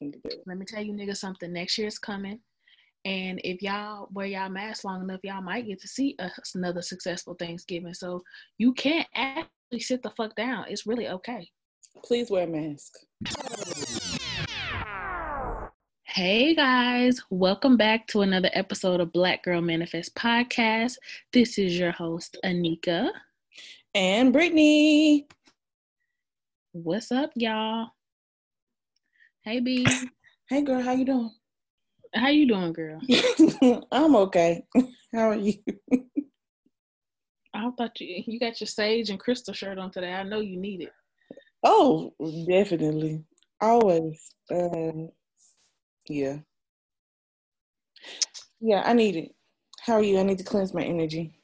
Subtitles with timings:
[0.00, 1.52] Let me tell you, nigga, something.
[1.52, 2.38] Next year's coming.
[3.04, 6.82] And if y'all wear y'all mask long enough, y'all might get to see a, another
[6.82, 7.94] successful Thanksgiving.
[7.94, 8.22] So
[8.58, 10.66] you can't actually sit the fuck down.
[10.68, 11.48] It's really okay.
[12.04, 12.92] Please wear a mask.
[16.04, 20.94] Hey guys, welcome back to another episode of Black Girl Manifest Podcast.
[21.32, 23.10] This is your host, Anika.
[23.94, 25.26] And Brittany.
[26.72, 27.88] What's up, y'all?
[29.48, 29.86] Hey B.
[30.50, 31.30] Hey girl, how you doing?
[32.14, 33.00] How you doing, girl?
[33.92, 34.66] I'm okay.
[35.14, 35.54] How are you?
[37.54, 40.12] I thought you you got your sage and crystal shirt on today.
[40.12, 40.92] I know you need it.
[41.64, 42.12] Oh,
[42.46, 43.24] definitely.
[43.58, 44.34] Always.
[44.50, 45.08] Um,
[46.10, 46.36] yeah.
[48.60, 49.34] Yeah, I need it.
[49.80, 50.18] How are you?
[50.18, 51.40] I need to cleanse my energy.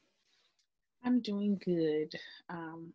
[1.03, 2.13] I'm doing good.
[2.51, 2.93] Um,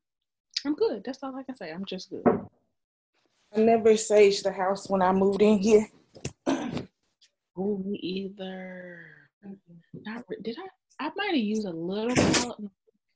[0.66, 1.02] I'm good.
[1.04, 1.72] That's all I can say.
[1.72, 2.24] I'm just good.
[3.56, 5.88] I never saged the house when I moved in here.
[7.58, 9.06] me either.
[9.94, 11.06] Not did I?
[11.06, 12.72] I might have used a little bit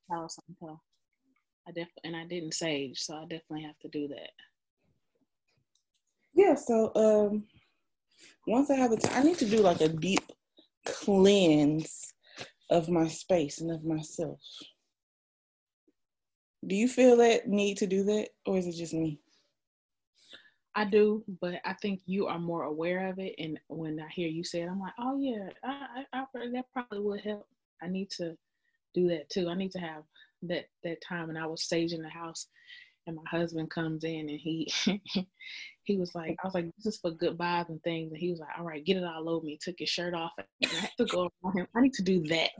[0.09, 0.81] house until
[1.67, 4.31] I definitely and I didn't sage, so I definitely have to do that.
[6.33, 6.55] Yeah.
[6.55, 7.43] So um,
[8.47, 10.23] once I have the time, I need to do like a deep
[10.85, 12.13] cleanse
[12.69, 14.39] of my space and of myself.
[16.65, 19.19] Do you feel that need to do that, or is it just me?
[20.75, 23.35] I do, but I think you are more aware of it.
[23.37, 26.65] And when I hear you say it, I'm like, oh yeah, I, I, I that
[26.73, 27.47] probably would help.
[27.81, 28.35] I need to
[28.93, 29.49] do that too.
[29.49, 30.03] I need to have
[30.43, 31.29] that that time.
[31.29, 32.47] And I was saging the house,
[33.05, 34.71] and my husband comes in, and he
[35.83, 38.39] he was like, I was like, this is for goodbyes and things, and he was
[38.39, 39.59] like, all right, get it all over me.
[39.61, 41.67] Took his shirt off, and I had to go around him.
[41.75, 42.51] I need to do that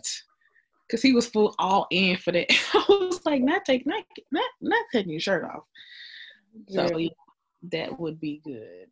[0.88, 2.47] because he was full all in for that.
[2.73, 5.64] I was like, not take not not not taking your shirt off.
[6.69, 7.09] So yeah,
[7.72, 8.88] that would be good.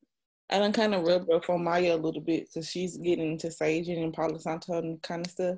[0.50, 3.48] I done kind of rubbed off on Maya a little bit because she's getting into
[3.48, 5.58] saging and Palo Santo and kind of stuff.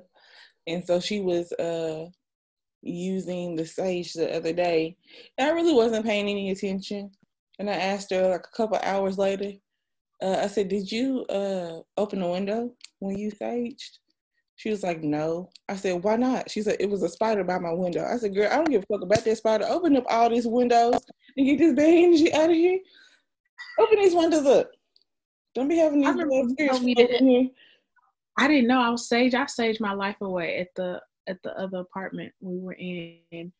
[0.66, 2.06] And so she was uh
[2.82, 4.96] using the sage the other day.
[5.36, 7.10] And I really wasn't paying any attention.
[7.58, 9.52] And I asked her like a couple hours later,
[10.22, 13.98] uh, I said, Did you uh open the window when you saged?
[14.56, 15.50] She was like, No.
[15.68, 16.50] I said, Why not?
[16.50, 18.04] She said, It was a spider by my window.
[18.04, 19.66] I said, Girl, I don't give a fuck about that spider.
[19.68, 21.00] Open up all these windows
[21.36, 22.78] and get this bad energy out of here.
[23.78, 24.70] Open these windows up.
[25.54, 27.48] Don't be having these here.
[28.36, 29.34] I didn't know I was sage.
[29.34, 33.52] I saged my life away at the at the other apartment we were in,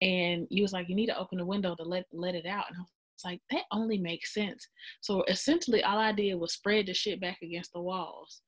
[0.00, 2.64] and you was like, you need to open the window to let let it out,
[2.68, 4.66] and I was like, that only makes sense.
[5.00, 8.40] So essentially, all I did was spread the shit back against the walls,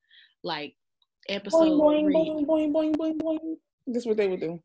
[0.42, 0.74] like
[1.28, 2.14] episode boing, three.
[2.14, 3.56] Boing, boing, boing, boing, boing.
[3.86, 4.58] That's what they would do.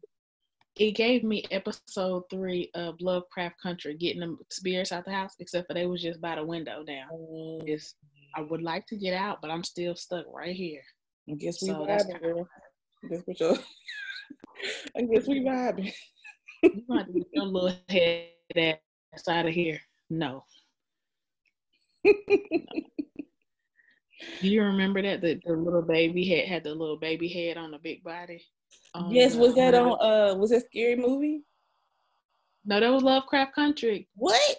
[0.77, 5.67] It gave me episode three of Lovecraft Country, getting the spirits out the house, except
[5.67, 7.09] for they was just by the window down.
[7.11, 7.67] Mm.
[7.67, 7.95] It's,
[8.35, 10.81] I would like to get out, but I'm still stuck right here.
[11.29, 12.47] I guess we so vibing, girl.
[13.09, 13.57] That's what you
[14.95, 15.93] I guess we vibing.
[16.63, 19.79] you want to get your little head ass out of here.
[20.09, 20.45] No.
[22.05, 22.13] no.
[24.41, 27.71] Do you remember that the, the little baby head had the little baby head on
[27.71, 28.45] the big body?
[29.09, 31.43] Yes, was that on uh was that scary movie?
[32.65, 34.07] No, that was Lovecraft Country.
[34.15, 34.57] What?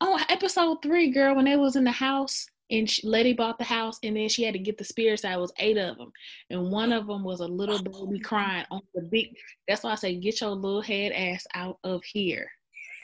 [0.00, 3.64] Oh, episode three, girl, when they was in the house and she, Leti bought the
[3.64, 5.38] house, and then she had to get the spirits out.
[5.38, 6.10] It was eight of them,
[6.50, 9.36] and one of them was a little baby crying on the big.
[9.68, 12.50] That's why I say, get your little head ass out of here.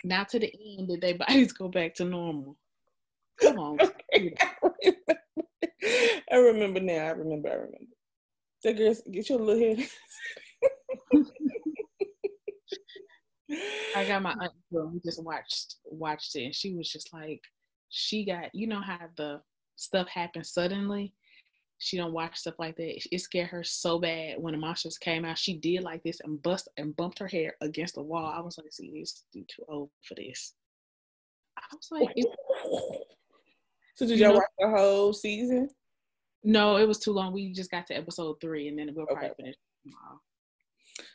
[0.05, 2.57] Now to the end, did they bodies go back to normal?
[3.41, 3.79] Come on.
[6.31, 7.07] I remember now.
[7.07, 7.49] I remember.
[7.49, 7.92] I remember.
[8.65, 9.89] That girl, get your little head.
[13.97, 14.53] I got my aunt.
[14.71, 17.43] We just watched watched it, and she was just like,
[17.91, 18.55] she got.
[18.55, 19.43] You know how the
[19.77, 21.13] stuff happens suddenly.
[21.79, 23.03] She don't watch stuff like that.
[23.11, 25.37] It scared her so bad when the monsters came out.
[25.37, 28.33] She did like this and bust and bumped her hair against the wall.
[28.33, 30.55] I was like, "See, this too old for this."
[31.59, 32.15] I was like,
[33.97, 35.69] "So did y'all watch the whole season?"
[36.45, 37.33] No, it was too long.
[37.33, 39.35] We just got to episode three, and then we'll probably okay.
[39.39, 40.21] finish tomorrow.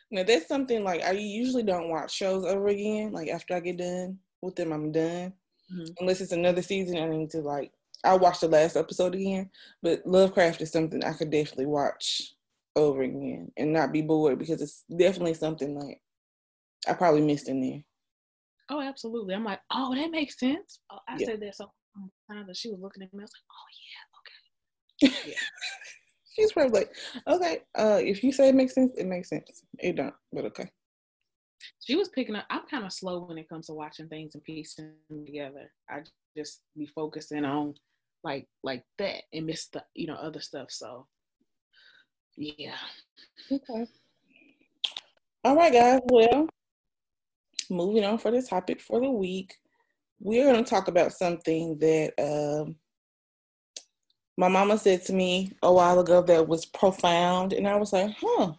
[0.10, 3.12] Now that's something like I usually don't watch shows over again.
[3.12, 5.34] Like after I get done with them, I'm done.
[5.74, 5.86] Mm-hmm.
[6.00, 7.72] Unless it's another season, I need to like
[8.06, 9.50] I'll watch the last episode again.
[9.84, 12.34] But Lovecraft is something I could definitely watch
[12.76, 16.00] over again and not be bored because it's definitely something like
[16.88, 17.84] I probably missed in there.
[18.70, 19.34] Oh, absolutely.
[19.34, 20.80] I'm like, oh, that makes sense.
[20.92, 21.26] Oh, I yeah.
[21.26, 21.72] said that so
[22.30, 23.22] time that she was looking at me.
[23.22, 24.04] I was like, oh yeah.
[25.02, 25.12] Yeah.
[26.36, 26.96] She's probably like,
[27.28, 29.64] okay, uh, if you say it makes sense, it makes sense.
[29.80, 30.70] It don't, but okay.
[31.84, 32.46] She was picking up.
[32.50, 35.72] I'm kind of slow when it comes to watching things and piecing together.
[35.90, 36.02] I
[36.36, 37.74] just be focusing on
[38.24, 40.70] like like that and miss the you know other stuff.
[40.70, 41.08] So
[42.36, 42.76] yeah.
[43.52, 43.88] Okay.
[45.44, 46.02] All right, guys.
[46.12, 46.48] Well,
[47.70, 49.56] moving on for the topic for the week,
[50.20, 52.76] we're going to talk about something that um,
[54.38, 58.16] my mama said to me a while ago that was profound, and I was like,
[58.20, 58.54] huh,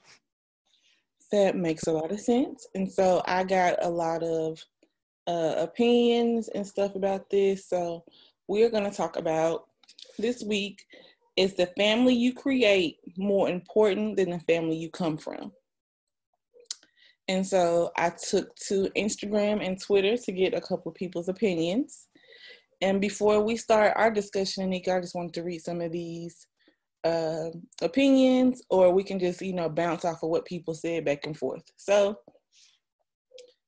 [1.30, 2.66] that makes a lot of sense.
[2.74, 4.62] And so I got a lot of
[5.26, 7.68] uh, opinions and stuff about this.
[7.68, 8.04] So
[8.48, 9.66] we're going to talk about
[10.18, 10.84] this week
[11.36, 15.52] is the family you create more important than the family you come from?
[17.28, 22.07] And so I took to Instagram and Twitter to get a couple people's opinions.
[22.80, 26.46] And before we start our discussion, Anika, I just wanted to read some of these
[27.04, 27.50] uh,
[27.82, 31.36] opinions, or we can just, you know, bounce off of what people said back and
[31.36, 31.64] forth.
[31.76, 32.16] So,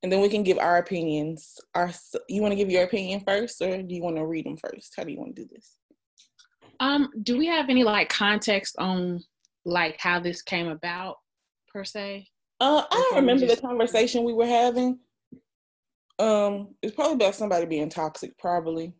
[0.02, 1.58] and then we can give our opinions.
[1.74, 1.90] Our,
[2.28, 4.94] you want to give your opinion first, or do you want to read them first?
[4.96, 5.76] How do you want to do this?
[6.78, 9.22] Um, do we have any like context on
[9.64, 11.16] like how this came about
[11.68, 12.28] per se?
[12.60, 13.60] Uh, I don't remember just...
[13.60, 14.98] the conversation we were having.
[16.18, 18.94] Um, it's probably about somebody being toxic, probably.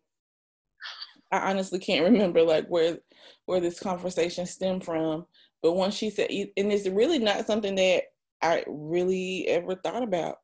[1.31, 2.99] I honestly can't remember like where
[3.45, 5.25] where this conversation stemmed from.
[5.61, 8.03] But once she said, and it's really not something that
[8.41, 10.37] I really ever thought about.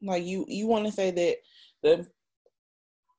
[0.00, 1.36] Like you, you want to say that
[1.82, 2.06] the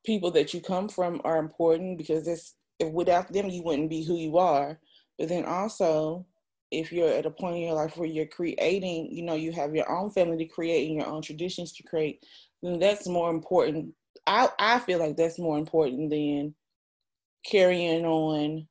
[0.06, 4.04] people that you come from are important because it's if without them you wouldn't be
[4.04, 4.80] who you are.
[5.18, 6.26] But then also
[6.72, 9.76] if you're at a point in your life where you're creating, you know, you have
[9.76, 12.24] your own family to create and your own traditions to create,
[12.62, 13.94] then that's more important.
[14.28, 16.54] I, I feel like that's more important than
[17.44, 18.68] carrying on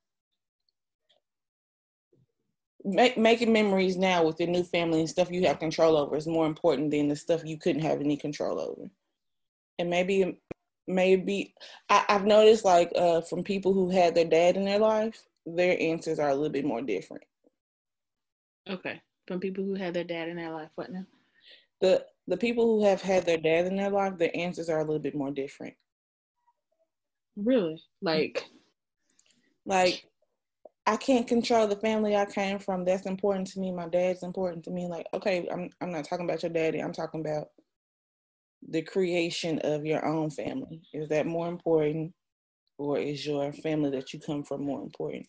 [2.84, 6.26] make, making memories now with your new family and stuff you have control over is
[6.26, 8.90] more important than the stuff you couldn't have any control over.
[9.78, 10.40] And maybe,
[10.86, 11.54] maybe
[11.88, 15.80] I, have noticed like uh, from people who had their dad in their life, their
[15.80, 17.24] answers are a little bit more different.
[18.68, 19.00] Okay.
[19.26, 21.04] From people who had their dad in their life, what now?
[21.80, 24.84] The the people who have had their dad in their life, their answers are a
[24.84, 25.74] little bit more different.
[27.36, 27.80] Really?
[28.02, 28.44] Like
[29.68, 30.02] like
[30.86, 32.86] I can't control the family I came from.
[32.86, 33.70] That's important to me.
[33.70, 34.88] My dad's important to me.
[34.88, 36.80] Like, okay, I'm I'm not talking about your daddy.
[36.80, 37.48] I'm talking about
[38.66, 40.80] the creation of your own family.
[40.94, 42.14] Is that more important
[42.78, 45.26] or is your family that you come from more important?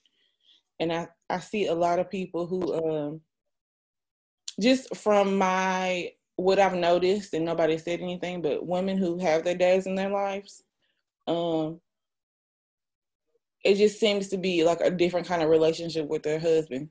[0.80, 3.21] And I, I see a lot of people who um
[4.62, 9.56] just from my what I've noticed, and nobody said anything, but women who have their
[9.56, 10.63] dads in their lives,
[11.27, 11.81] um,
[13.63, 16.89] it just seems to be like a different kind of relationship with their husband.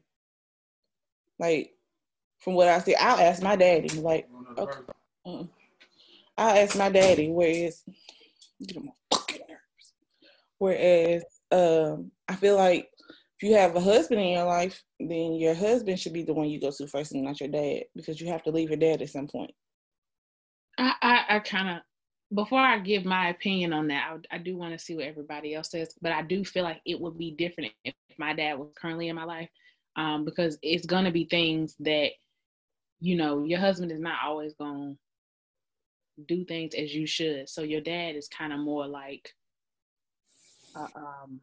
[1.39, 1.73] Like,
[2.39, 4.29] from what I see, I'll ask my daddy, like,
[4.59, 4.81] okay,
[5.27, 5.45] uh,
[6.37, 7.83] I'll ask my daddy, whereas,
[8.67, 9.93] get on my fucking nerves.
[10.59, 12.89] Whereas, um, I feel like
[13.41, 16.49] if you have a husband in your life, then your husband should be the one
[16.49, 19.01] you go to first and not your dad because you have to leave your dad
[19.01, 19.53] at some point.
[20.77, 21.83] I, I, I kind of,
[22.35, 25.55] before I give my opinion on that, I, I do want to see what everybody
[25.55, 28.69] else says, but I do feel like it would be different if my dad was
[28.77, 29.49] currently in my life
[29.97, 32.11] um, because it's going to be things that,
[33.01, 34.99] you know, your husband is not always going
[36.19, 37.49] to do things as you should.
[37.49, 39.33] So your dad is kind of more like,
[40.77, 41.41] uh, um,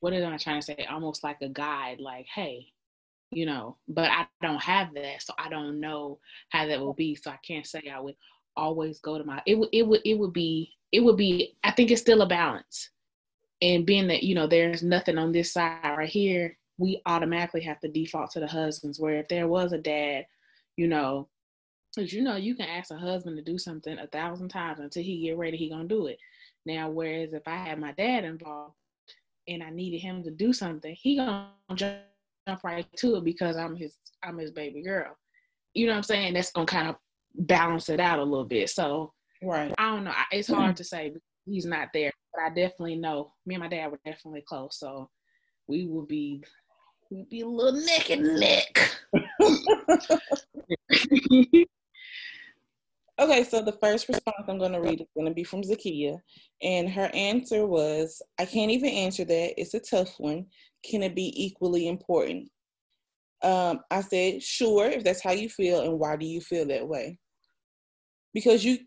[0.00, 0.86] what am I trying to say?
[0.88, 2.68] Almost like a guide, like, hey,
[3.30, 7.16] you know, but I don't have that, so I don't know how that will be.
[7.16, 8.14] So I can't say I would
[8.56, 11.70] always go to my it would it would it would be it would be I
[11.72, 12.90] think it's still a balance.
[13.62, 17.80] And being that, you know, there's nothing on this side right here, we automatically have
[17.80, 19.00] to default to the husbands.
[19.00, 20.26] Where if there was a dad,
[20.76, 21.28] you know,
[21.94, 25.02] because you know, you can ask a husband to do something a thousand times until
[25.02, 26.18] he get ready, he gonna do it.
[26.66, 28.74] Now, whereas if I had my dad involved,
[29.48, 32.00] and I needed him to do something, he gonna jump
[32.64, 35.16] right to it because I'm his I'm his baby girl.
[35.74, 36.34] You know what I'm saying?
[36.34, 36.96] That's gonna kind of
[37.38, 38.70] balance it out a little bit.
[38.70, 39.12] So
[39.42, 40.12] right, I don't know.
[40.30, 41.12] It's hard to say.
[41.44, 43.32] He's not there, but I definitely know.
[43.46, 45.08] Me and my dad were definitely close, so
[45.68, 46.42] we will be
[47.10, 48.90] we'd be a little neck and neck.
[53.18, 56.18] Okay, so the first response I'm going to read is going to be from Zakia.
[56.62, 59.58] And her answer was I can't even answer that.
[59.58, 60.46] It's a tough one.
[60.84, 62.50] Can it be equally important?
[63.42, 65.80] Um, I said, sure, if that's how you feel.
[65.80, 67.18] And why do you feel that way?
[68.36, 68.80] Because you,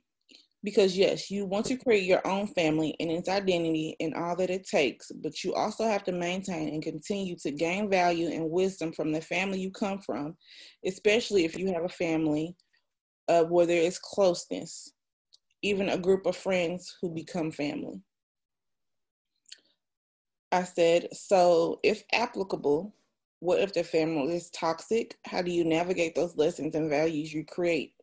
[0.63, 4.51] because yes, you want to create your own family and its identity and all that
[4.51, 8.93] it takes, but you also have to maintain and continue to gain value and wisdom
[8.93, 10.37] from the family you come from,
[10.85, 12.55] especially if you have a family
[13.27, 14.93] uh, where there is closeness,
[15.63, 18.03] even a group of friends who become family.
[20.51, 22.93] I said, so if applicable,
[23.39, 25.17] what if the family is toxic?
[25.25, 27.93] How do you navigate those lessons and values you create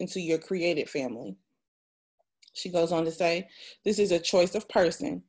[0.00, 1.36] into your created family?
[2.54, 3.48] She goes on to say,
[3.84, 5.22] this is a choice of person.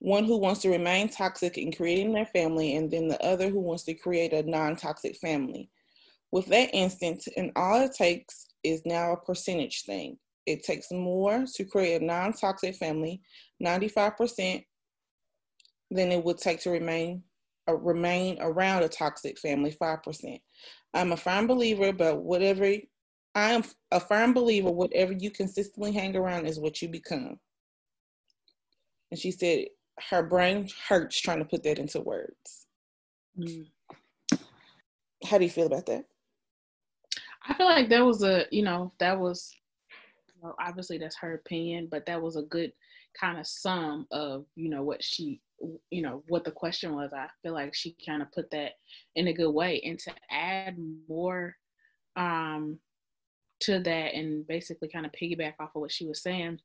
[0.00, 3.60] One who wants to remain toxic in creating their family, and then the other who
[3.60, 5.70] wants to create a non toxic family.
[6.32, 10.18] With that instance, and all it takes is now a percentage thing.
[10.46, 13.22] It takes more to create a non toxic family,
[13.64, 14.64] 95%,
[15.90, 17.22] than it would take to remain
[17.68, 20.40] uh, remain around a toxic family, 5%.
[20.92, 22.70] I'm a firm believer, but whatever
[23.34, 27.38] I am a firm believer, whatever you consistently hang around is what you become.
[29.10, 29.66] And she said
[30.10, 32.66] her brain hurts trying to put that into words.
[33.38, 33.66] Mm.
[35.24, 36.04] How do you feel about that?
[37.46, 39.54] I feel like that was a, you know, that was,
[40.40, 42.72] well, obviously that's her opinion, but that was a good
[43.18, 45.40] kind of sum of, you know, what she,
[45.90, 47.12] you know, what the question was.
[47.12, 48.72] I feel like she kind of put that
[49.16, 49.80] in a good way.
[49.84, 50.76] And to add
[51.08, 51.56] more
[52.16, 52.78] um,
[53.60, 56.58] to that and basically kind of piggyback off of what she was saying,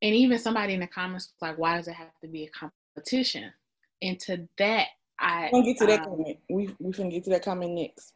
[0.00, 2.50] and even somebody in the comments was like, why does it have to be a
[2.50, 3.52] competition?
[4.00, 4.88] And to that,
[5.18, 5.50] I.
[5.52, 6.38] We'll get to that um, comment.
[6.48, 8.12] We, we can get to that comment next.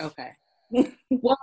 [0.00, 0.30] Okay.
[1.10, 1.38] well,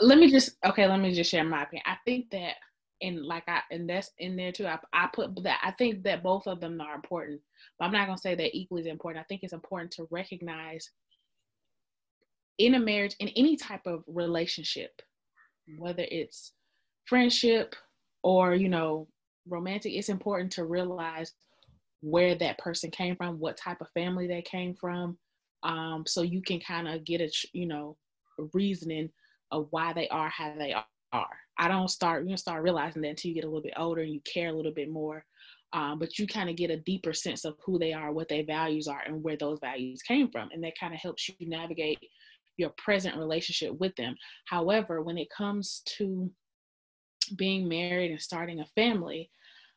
[0.00, 0.86] let me just okay.
[0.86, 1.82] Let me just share my opinion.
[1.86, 2.54] I think that,
[3.02, 4.66] and like I, and that's in there too.
[4.66, 5.58] I, I put that.
[5.62, 7.40] I think that both of them are important,
[7.78, 9.22] but I'm not gonna say that equally is important.
[9.22, 10.90] I think it's important to recognize
[12.58, 15.00] in a marriage, in any type of relationship,
[15.78, 16.52] whether it's
[17.06, 17.74] friendship
[18.22, 19.08] or you know
[19.48, 21.32] romantic, it's important to realize
[22.00, 25.18] where that person came from, what type of family they came from,
[25.62, 27.96] um, so you can kind of get a you know
[28.52, 29.10] reasoning
[29.50, 30.74] of why they are how they
[31.12, 31.26] are.
[31.58, 34.02] I don't start you don't start realizing that until you get a little bit older
[34.02, 35.24] and you care a little bit more.
[35.74, 38.44] Um, but you kind of get a deeper sense of who they are, what their
[38.44, 41.98] values are, and where those values came from, and that kind of helps you navigate
[42.58, 44.14] your present relationship with them.
[44.46, 46.30] However, when it comes to
[47.36, 49.30] being married and starting a family,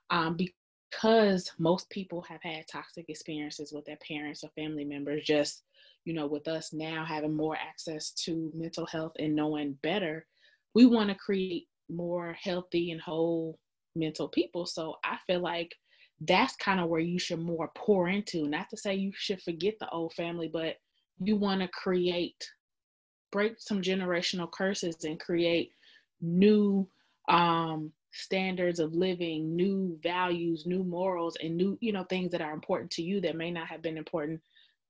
[0.10, 5.64] um, because most people have had toxic experiences with their parents or family members, just
[6.06, 10.26] you know, with us now having more access to mental health and knowing better,
[10.74, 13.60] we want to create more healthy and whole
[13.96, 14.66] mental people.
[14.66, 15.76] So I feel like
[16.22, 18.48] that's kind of where you should more pour into.
[18.48, 20.76] Not to say you should forget the old family, but
[21.20, 22.44] you want to create,
[23.32, 25.74] break some generational curses and create
[26.22, 26.88] new
[27.30, 32.54] um, standards of living, new values, new morals, and new, you know, things that are
[32.54, 34.42] important to you that may not have been important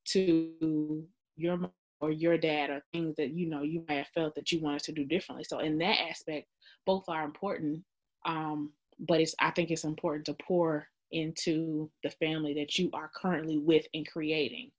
[0.06, 1.06] to
[1.36, 4.52] your mom or your dad or things that you know you may have felt that
[4.52, 5.44] you wanted to do differently.
[5.44, 6.48] So in that aspect,
[6.86, 7.84] both are important.
[8.26, 13.12] Um, but it's I think it's important to pour into the family that you are
[13.16, 14.72] currently with and creating.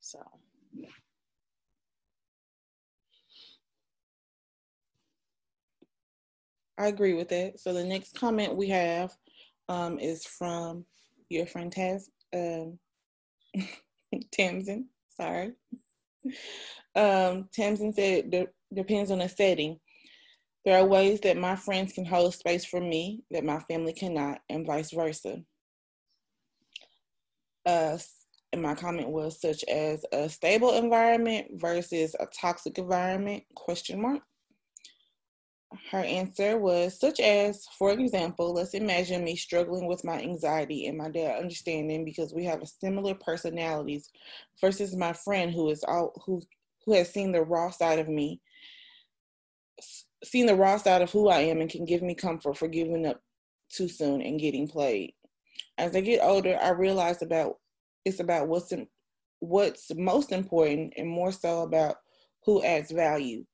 [0.00, 0.18] So
[0.74, 0.88] yeah.
[6.78, 7.60] I agree with that.
[7.60, 9.12] So the next comment we have
[9.68, 10.84] um, is from
[11.28, 12.04] your friend Taz.
[12.34, 12.78] Um,
[14.32, 15.52] Tamsin, sorry.
[16.94, 19.78] Um, Tamsin said, de- depends on the setting.
[20.64, 24.40] There are ways that my friends can hold space for me that my family cannot,
[24.48, 25.42] and vice versa.
[27.66, 27.98] Uh,
[28.52, 33.44] and my comment was such as a stable environment versus a toxic environment?
[33.54, 34.22] Question mark
[35.90, 40.98] her answer was such as, for example, let's imagine me struggling with my anxiety and
[40.98, 44.10] my dad understanding because we have similar personalities
[44.60, 46.42] versus my friend who is all who
[46.84, 48.40] who has seen the raw side of me,
[50.24, 53.06] seen the raw side of who I am and can give me comfort for giving
[53.06, 53.22] up
[53.68, 55.14] too soon and getting played.
[55.78, 57.58] As I get older, I realize about
[58.04, 58.88] it's about what's in,
[59.40, 61.96] what's most important and more so about
[62.44, 63.44] who adds value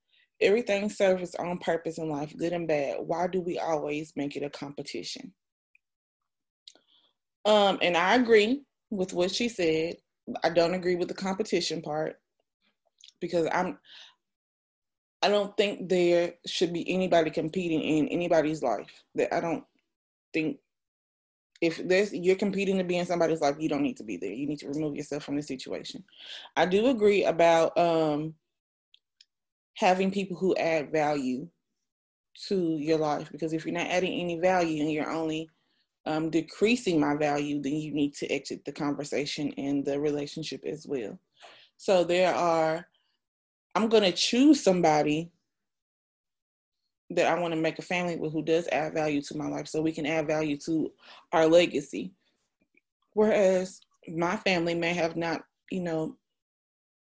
[0.40, 2.98] Everything serves its own purpose in life, good and bad.
[3.00, 5.32] Why do we always make it a competition?
[7.44, 9.96] Um, and I agree with what she said.
[10.44, 12.20] I don't agree with the competition part
[13.20, 13.78] because I'm
[15.22, 19.02] I don't think there should be anybody competing in anybody's life.
[19.16, 19.64] That I don't
[20.32, 20.58] think
[21.60, 24.32] if there's you're competing to be in somebody's life, you don't need to be there.
[24.32, 26.04] You need to remove yourself from the situation.
[26.56, 28.34] I do agree about um
[29.78, 31.48] having people who add value
[32.48, 35.48] to your life because if you're not adding any value and you're only
[36.04, 40.86] um, decreasing my value, then you need to exit the conversation and the relationship as
[40.86, 41.18] well.
[41.76, 42.86] So there are,
[43.74, 45.30] I'm going to choose somebody
[47.10, 49.68] that I want to make a family with who does add value to my life
[49.68, 50.90] so we can add value to
[51.32, 52.12] our legacy.
[53.12, 56.16] Whereas my family may have not, you know,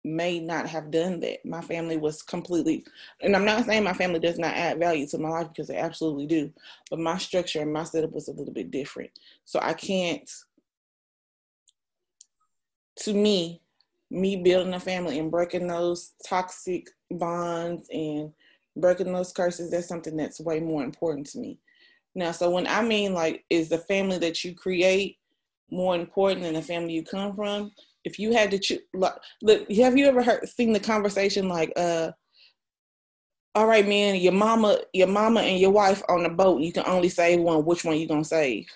[0.05, 1.45] may not have done that.
[1.45, 2.85] My family was completely,
[3.21, 5.77] and I'm not saying my family does not add value to my life because they
[5.77, 6.53] absolutely do,
[6.89, 9.11] but my structure and my setup was a little bit different.
[9.45, 10.31] So I can't,
[13.01, 13.61] to me,
[14.11, 18.33] me building a family and breaking those toxic bonds and
[18.77, 21.59] breaking those curses, that's something that's way more important to me.
[22.15, 25.19] Now, so when I mean like, is the family that you create
[25.71, 27.71] more important than the family you come from?
[28.05, 31.73] If you had to choose, like, look, have you ever heard seen the conversation like,
[31.77, 32.13] uh,
[33.55, 36.85] all right, man, your mama, your mama and your wife on the boat, you can
[36.87, 37.65] only save one.
[37.65, 38.67] Which one you gonna save?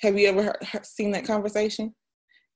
[0.00, 1.94] Have you ever heard, seen that conversation?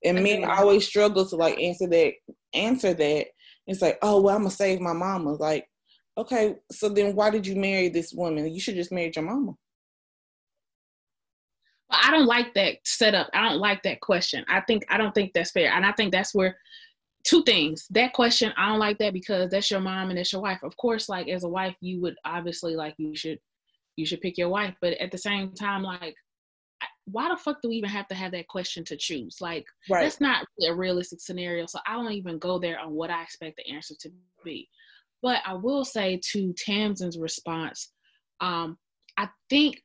[0.03, 2.13] And men always struggle to like answer that.
[2.53, 3.27] Answer that.
[3.67, 5.33] It's like, oh well, I'm gonna save my mama.
[5.33, 5.67] Like,
[6.17, 8.51] okay, so then why did you marry this woman?
[8.51, 9.53] You should just marry your mama.
[11.89, 13.29] I don't like that setup.
[13.33, 14.43] I don't like that question.
[14.49, 15.71] I think I don't think that's fair.
[15.71, 16.57] And I think that's where
[17.23, 17.87] two things.
[17.91, 20.63] That question, I don't like that because that's your mom and that's your wife.
[20.63, 23.39] Of course, like as a wife, you would obviously like you should
[23.95, 24.75] you should pick your wife.
[24.81, 26.15] But at the same time, like
[27.05, 29.37] why the fuck do we even have to have that question to choose?
[29.39, 30.03] Like right.
[30.03, 31.65] that's not really a realistic scenario.
[31.65, 34.11] So I don't even go there on what I expect the answer to
[34.43, 34.69] be.
[35.21, 37.91] But I will say to Tamsin's response,
[38.41, 38.77] um,
[39.17, 39.81] I think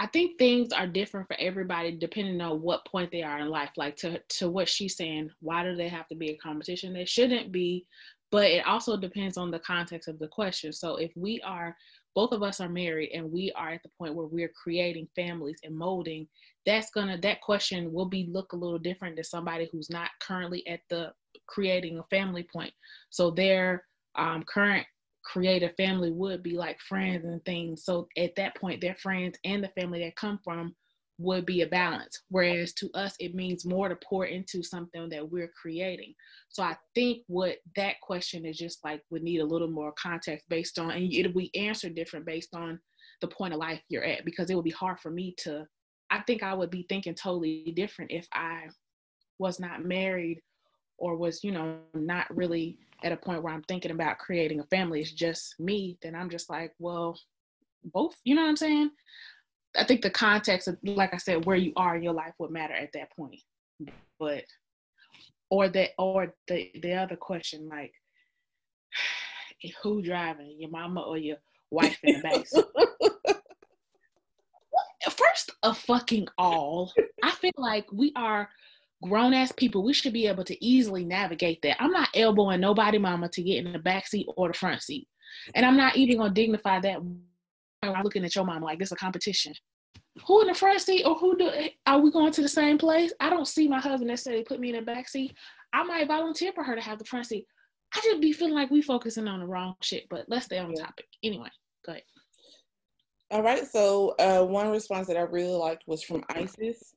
[0.00, 3.68] I think things are different for everybody depending on what point they are in life.
[3.76, 6.94] Like to to what she's saying, why do they have to be a competition?
[6.94, 7.84] They shouldn't be,
[8.30, 10.72] but it also depends on the context of the question.
[10.72, 11.76] So if we are
[12.14, 15.58] both of us are married and we are at the point where we're creating families
[15.64, 16.26] and molding,
[16.64, 20.66] that's gonna that question will be look a little different than somebody who's not currently
[20.66, 21.12] at the
[21.46, 22.72] creating a family point.
[23.10, 23.84] So their
[24.16, 24.86] um, current
[25.24, 27.84] creative family would be like friends and things.
[27.84, 30.74] So at that point, their friends and the family that come from
[31.18, 32.22] would be a balance.
[32.30, 36.14] Whereas to us, it means more to pour into something that we're creating.
[36.48, 40.48] So I think what that question is just like would need a little more context
[40.48, 42.80] based on, and it we answer different based on
[43.20, 45.66] the point of life you're at, because it would be hard for me to.
[46.10, 48.68] I think I would be thinking totally different if I
[49.38, 50.40] was not married
[51.00, 54.64] or was, you know, not really at a point where I'm thinking about creating a
[54.64, 57.18] family, it's just me, then I'm just like, well,
[57.82, 58.90] both, you know what I'm saying?
[59.76, 62.50] I think the context of, like I said, where you are in your life would
[62.50, 63.40] matter at that point.
[64.18, 64.44] But,
[65.48, 67.92] or that, or the the other question, like,
[69.82, 71.38] who driving, your mama or your
[71.70, 72.44] wife in the back?
[75.10, 78.50] First of fucking all, I feel like we are
[79.02, 81.76] grown ass people, we should be able to easily navigate that.
[81.80, 85.08] I'm not elbowing nobody mama to get in the back seat or the front seat.
[85.54, 87.00] And I'm not even gonna dignify that
[87.82, 89.54] I'm looking at your mom like this a competition.
[90.26, 91.50] Who in the front seat or who do
[91.86, 93.12] are we going to the same place?
[93.20, 95.34] I don't see my husband necessarily put me in the back seat.
[95.72, 97.46] I might volunteer for her to have the front seat.
[97.94, 100.72] I just be feeling like we focusing on the wrong shit, but let's stay on
[100.76, 100.84] yeah.
[100.84, 101.06] topic.
[101.22, 101.48] Anyway,
[101.84, 102.02] go ahead.
[103.30, 103.66] All right.
[103.66, 106.94] So uh, one response that I really liked was from Isis.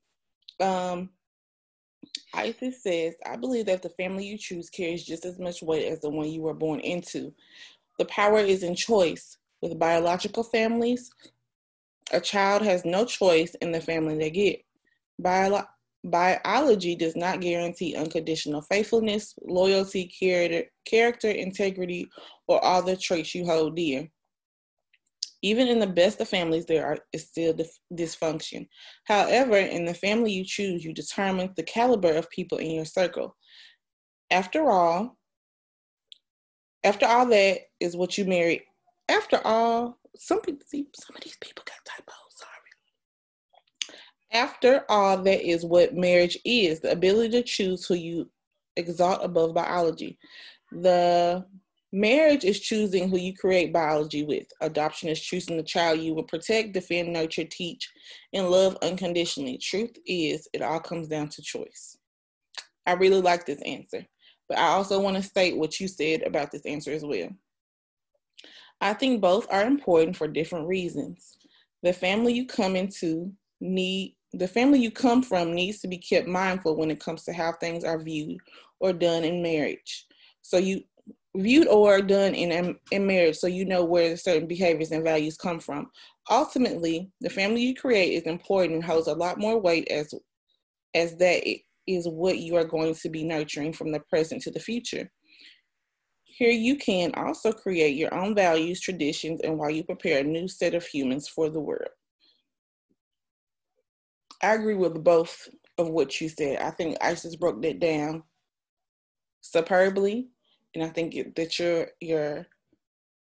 [0.59, 1.09] Um,
[2.33, 5.99] Isis says, I believe that the family you choose carries just as much weight as
[5.99, 7.33] the one you were born into.
[7.99, 9.37] The power is in choice.
[9.61, 11.09] With biological families,
[12.11, 14.61] a child has no choice in the family they get.
[15.19, 15.65] Bio-
[16.03, 22.09] biology does not guarantee unconditional faithfulness, loyalty, character, character, integrity,
[22.47, 24.09] or all the traits you hold dear.
[25.43, 28.65] Even in the best of families, there are, is still dif- dysfunction.
[29.03, 33.35] However, in the family you choose, you determine the caliber of people in your circle.
[34.31, 35.17] After all,
[36.85, 38.65] after all that is what you marry.
[39.09, 42.15] After all, some people see some of these people got typos.
[42.29, 42.49] Sorry.
[44.31, 48.29] After all, that is what marriage is: the ability to choose who you
[48.77, 50.17] exalt above biology.
[50.71, 51.45] The
[51.95, 54.47] Marriage is choosing who you create biology with.
[54.61, 57.87] Adoption is choosing the child you will protect, defend, nurture, teach,
[58.33, 59.59] and love unconditionally.
[59.59, 61.95] Truth is, it all comes down to choice.
[62.87, 64.03] I really like this answer,
[64.49, 67.29] but I also want to state what you said about this answer as well.
[68.81, 71.37] I think both are important for different reasons.
[71.83, 76.27] The family you come into need the family you come from needs to be kept
[76.27, 78.39] mindful when it comes to how things are viewed
[78.79, 80.07] or done in marriage.
[80.41, 80.81] So you
[81.35, 85.59] viewed or done in in marriage so you know where certain behaviors and values come
[85.59, 85.89] from
[86.29, 90.13] ultimately the family you create is important and holds a lot more weight as
[90.93, 91.43] as that
[91.87, 95.09] is what you are going to be nurturing from the present to the future
[96.25, 100.47] Here you can also create your own values, traditions, and while you prepare a new
[100.47, 101.89] set of humans for the world.
[104.41, 106.59] I agree with both of what you said.
[106.59, 108.23] I think Isis broke that down
[109.41, 110.29] superbly,
[110.75, 112.47] and I think that your your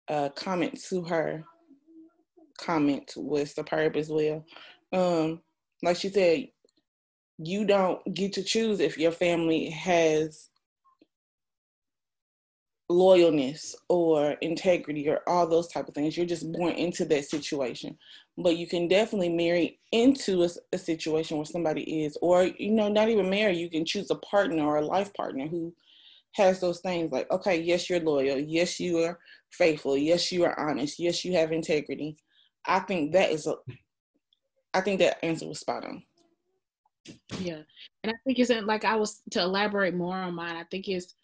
[0.08, 1.44] uh, comment to her
[2.58, 4.44] comment was superb as well.
[4.92, 5.40] Um,
[5.82, 6.48] like she said,
[7.38, 10.48] you don't get to choose if your family has
[12.90, 16.16] loyalness or integrity or all those type of things.
[16.16, 17.98] You're just born into that situation.
[18.38, 22.88] But you can definitely marry into a, a, situation where somebody is, or you know,
[22.88, 23.56] not even marry.
[23.56, 25.74] You can choose a partner or a life partner who
[26.36, 28.38] has those things like, okay, yes, you're loyal.
[28.38, 29.18] Yes, you are
[29.50, 29.96] faithful.
[29.96, 30.98] Yes, you are honest.
[30.98, 32.16] Yes, you have integrity.
[32.66, 33.54] I think that is a.
[34.74, 36.02] I think that answer was spot on.
[37.38, 37.62] Yeah,
[38.02, 40.56] and I think it's like I was to elaborate more on mine.
[40.56, 41.14] I think it's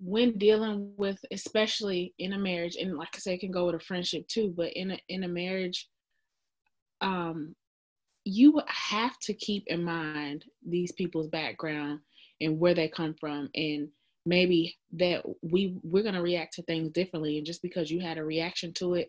[0.00, 3.76] when dealing with, especially in a marriage, and like I say, it can go with
[3.76, 4.52] a friendship too.
[4.56, 5.88] But in a in a marriage,
[7.00, 7.54] um,
[8.24, 12.00] you have to keep in mind these people's background
[12.40, 13.88] and where they come from, and
[14.24, 17.38] maybe that we we're gonna react to things differently.
[17.38, 19.08] And just because you had a reaction to it,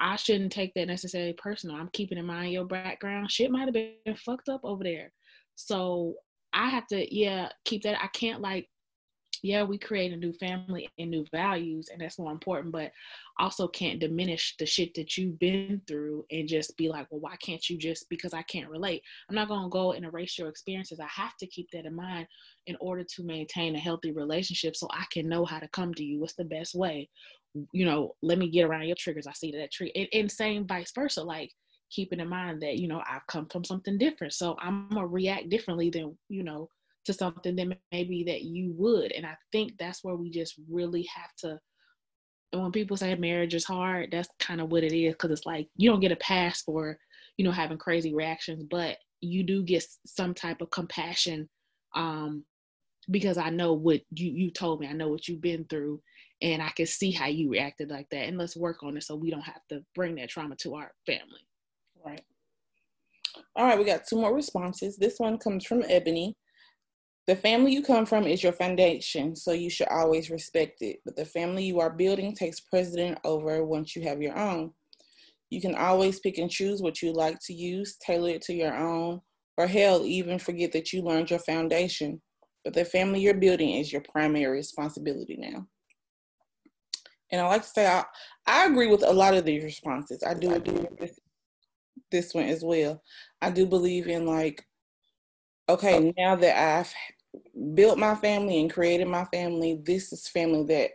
[0.00, 1.76] I shouldn't take that necessarily personal.
[1.76, 3.30] I'm keeping in mind your background.
[3.30, 5.12] Shit might have been fucked up over there.
[5.54, 6.14] So
[6.52, 8.02] I have to, yeah, keep that.
[8.02, 8.68] I can't like
[9.42, 12.92] yeah, we create a new family and new values, and that's more important, but
[13.40, 17.34] also can't diminish the shit that you've been through and just be like, well, why
[17.36, 19.02] can't you just because I can't relate?
[19.28, 21.00] I'm not gonna go and erase your experiences.
[21.00, 22.28] I have to keep that in mind
[22.68, 26.04] in order to maintain a healthy relationship so I can know how to come to
[26.04, 26.20] you.
[26.20, 27.08] What's the best way?
[27.72, 29.26] You know, let me get around your triggers.
[29.26, 29.90] I see that tree.
[29.96, 31.22] And, and same vice versa.
[31.22, 31.50] Like
[31.90, 34.34] keeping in mind that, you know, I've come from something different.
[34.34, 36.68] So I'm gonna react differently than, you know,
[37.04, 39.12] to something that maybe that you would.
[39.12, 41.58] And I think that's where we just really have to.
[42.52, 45.46] And when people say marriage is hard, that's kind of what it is because it's
[45.46, 46.98] like you don't get a pass for,
[47.36, 51.48] you know, having crazy reactions, but you do get some type of compassion
[51.94, 52.44] um,
[53.10, 54.86] because I know what you you told me.
[54.86, 56.00] I know what you've been through,
[56.40, 58.28] and I can see how you reacted like that.
[58.28, 60.92] And let's work on it so we don't have to bring that trauma to our
[61.06, 61.40] family.
[62.04, 62.22] Right.
[63.56, 64.96] All right, we got two more responses.
[64.96, 66.36] This one comes from Ebony.
[67.28, 70.98] The family you come from is your foundation, so you should always respect it.
[71.04, 74.72] But the family you are building takes precedent over once you have your own.
[75.50, 78.74] You can always pick and choose what you like to use, tailor it to your
[78.74, 79.20] own,
[79.56, 82.20] or hell, even forget that you learned your foundation.
[82.64, 85.66] But the family you're building is your primary responsibility now.
[87.30, 88.04] And I like to say I,
[88.46, 90.22] I agree with a lot of these responses.
[90.26, 91.20] I do agree with this,
[92.10, 93.00] this one as well.
[93.40, 94.64] I do believe in like
[95.68, 96.92] okay, now that I've
[97.74, 100.90] built my family and created my family, this is family that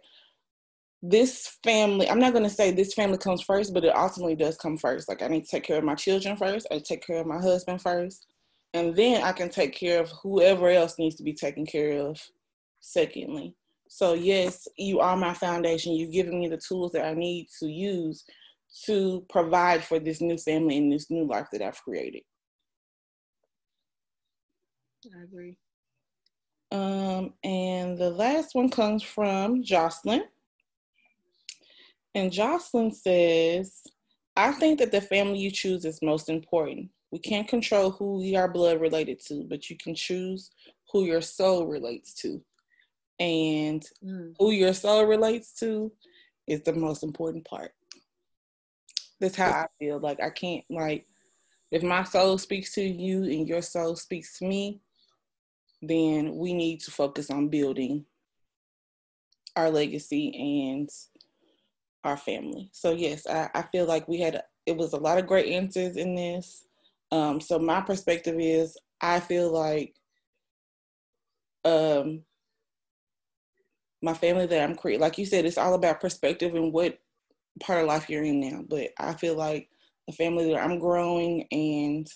[1.01, 4.57] this family, I'm not going to say this family comes first, but it ultimately does
[4.57, 5.07] come first.
[5.07, 7.39] Like, I need to take care of my children first, I take care of my
[7.39, 8.25] husband first,
[8.73, 12.19] and then I can take care of whoever else needs to be taken care of,
[12.79, 13.55] secondly.
[13.89, 15.93] So, yes, you are my foundation.
[15.93, 18.25] You've given me the tools that I need to use
[18.85, 22.23] to provide for this new family and this new life that I've created.
[25.15, 25.57] I agree.
[26.71, 30.23] Um, and the last one comes from Jocelyn.
[32.15, 33.83] And Jocelyn says,
[34.35, 36.89] I think that the family you choose is most important.
[37.11, 40.51] We can't control who we are blood related to, but you can choose
[40.91, 42.41] who your soul relates to.
[43.19, 44.35] And mm.
[44.37, 45.91] who your soul relates to
[46.47, 47.71] is the most important part.
[49.19, 49.99] That's how I feel.
[49.99, 51.07] Like I can't like
[51.71, 54.79] if my soul speaks to you and your soul speaks to me,
[55.81, 58.05] then we need to focus on building
[59.55, 60.89] our legacy and
[62.03, 62.69] our family.
[62.71, 65.95] So yes, I, I feel like we had it was a lot of great answers
[65.95, 66.65] in this.
[67.11, 69.95] Um, so my perspective is I feel like
[71.63, 72.23] um,
[74.01, 76.99] my family that I'm creating, like you said, it's all about perspective and what
[77.61, 78.63] part of life you're in now.
[78.67, 79.69] But I feel like
[80.07, 82.07] the family that I'm growing and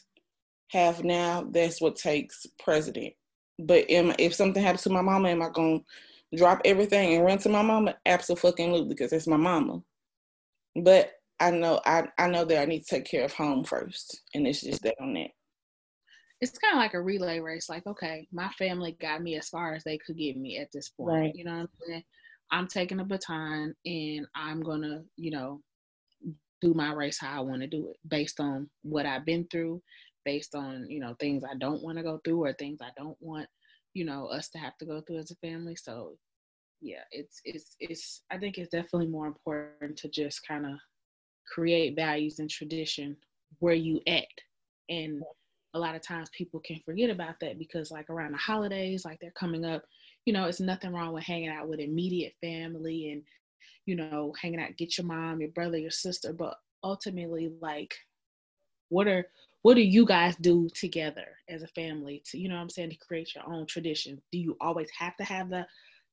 [0.70, 3.14] have now, that's what takes precedent
[3.60, 5.80] but am, if something happens to my mama, am I gonna
[6.36, 7.96] drop everything and run to my mama?
[8.06, 9.82] Absolutely, because it's my mama.
[10.76, 14.22] But I know I, I know that I need to take care of home first,
[14.34, 15.30] and it's just that on that.
[16.40, 17.70] It's kind of like a relay race.
[17.70, 20.90] Like, okay, my family got me as far as they could get me at this
[20.90, 21.10] point.
[21.10, 21.36] Right.
[21.36, 22.04] You know what I'm saying?
[22.52, 25.62] I'm taking a baton, and I'm gonna, you know,
[26.62, 29.82] do my race how I want to do it based on what I've been through
[30.26, 33.18] based on you know things I don't want to go through or things I don't
[33.20, 33.48] want
[33.94, 35.76] you know us to have to go through as a family.
[35.76, 36.18] So
[36.82, 38.24] yeah, it's it's it's.
[38.32, 40.74] I think it's definitely more important to just kind of
[41.48, 43.16] create values and tradition
[43.60, 44.26] where you at,
[44.90, 45.22] and
[45.74, 49.20] a lot of times people can forget about that because like around the holidays, like
[49.22, 49.84] they're coming up,
[50.26, 53.22] you know, it's nothing wrong with hanging out with immediate family and
[53.86, 57.94] you know hanging out, get your mom, your brother, your sister, but ultimately like
[58.90, 59.26] what are
[59.62, 62.96] what do you guys do together as a family to you know i'm saying to
[62.98, 64.22] create your own tradition?
[64.32, 65.66] Do you always have to have the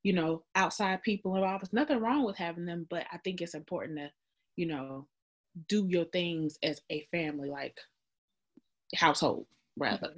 [0.03, 1.63] you know outside people involved?
[1.63, 4.11] There's nothing wrong with having them but i think it's important to
[4.57, 5.07] you know
[5.69, 7.77] do your things as a family like
[8.95, 10.15] household rather.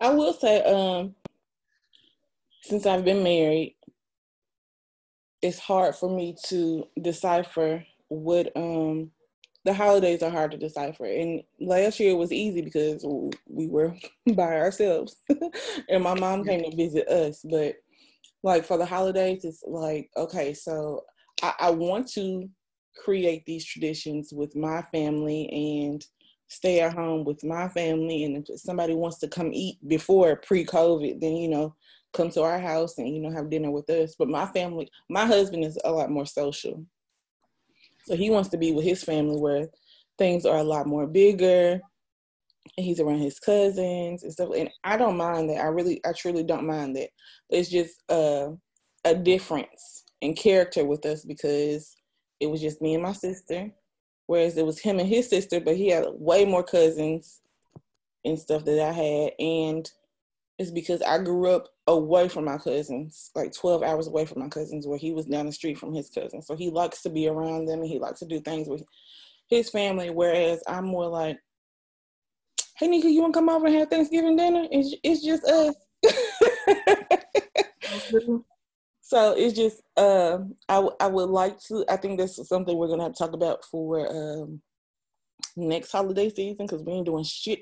[0.00, 1.14] I will say um
[2.62, 3.76] since i've been married
[5.42, 9.10] it's hard for me to decipher what um
[9.64, 11.06] the holidays are hard to decipher.
[11.06, 13.04] And last year was easy because
[13.46, 13.96] we were
[14.34, 15.16] by ourselves
[15.88, 17.44] and my mom came to visit us.
[17.48, 17.76] But
[18.42, 21.04] like for the holidays, it's like, okay, so
[21.42, 22.48] I, I want to
[23.02, 26.04] create these traditions with my family and
[26.48, 28.24] stay at home with my family.
[28.24, 31.74] And if somebody wants to come eat before pre COVID, then, you know,
[32.12, 34.14] come to our house and, you know, have dinner with us.
[34.16, 36.84] But my family, my husband is a lot more social.
[38.06, 39.68] So he wants to be with his family where
[40.18, 41.80] things are a lot more bigger
[42.76, 44.50] and he's around his cousins and stuff.
[44.56, 45.60] And I don't mind that.
[45.60, 47.10] I really, I truly don't mind that.
[47.50, 48.48] It's just uh,
[49.04, 51.94] a difference in character with us because
[52.40, 53.70] it was just me and my sister,
[54.26, 57.40] whereas it was him and his sister, but he had way more cousins
[58.24, 59.32] and stuff that I had.
[59.38, 59.90] And
[60.58, 64.48] it's because I grew up away from my cousins, like 12 hours away from my
[64.48, 66.46] cousins, where he was down the street from his cousins.
[66.46, 68.84] So he likes to be around them and he likes to do things with
[69.48, 70.10] his family.
[70.10, 71.38] Whereas I'm more like,
[72.76, 74.66] hey, Nika, you want to come over and have Thanksgiving dinner?
[74.70, 75.74] It's, it's just us.
[79.00, 80.38] so it's just, uh,
[80.68, 83.14] I, w- I would like to, I think this is something we're going to have
[83.14, 84.62] to talk about for um,
[85.56, 87.58] next holiday season because we ain't doing shit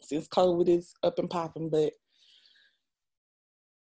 [0.00, 1.70] since COVID is up and popping.
[1.70, 1.92] But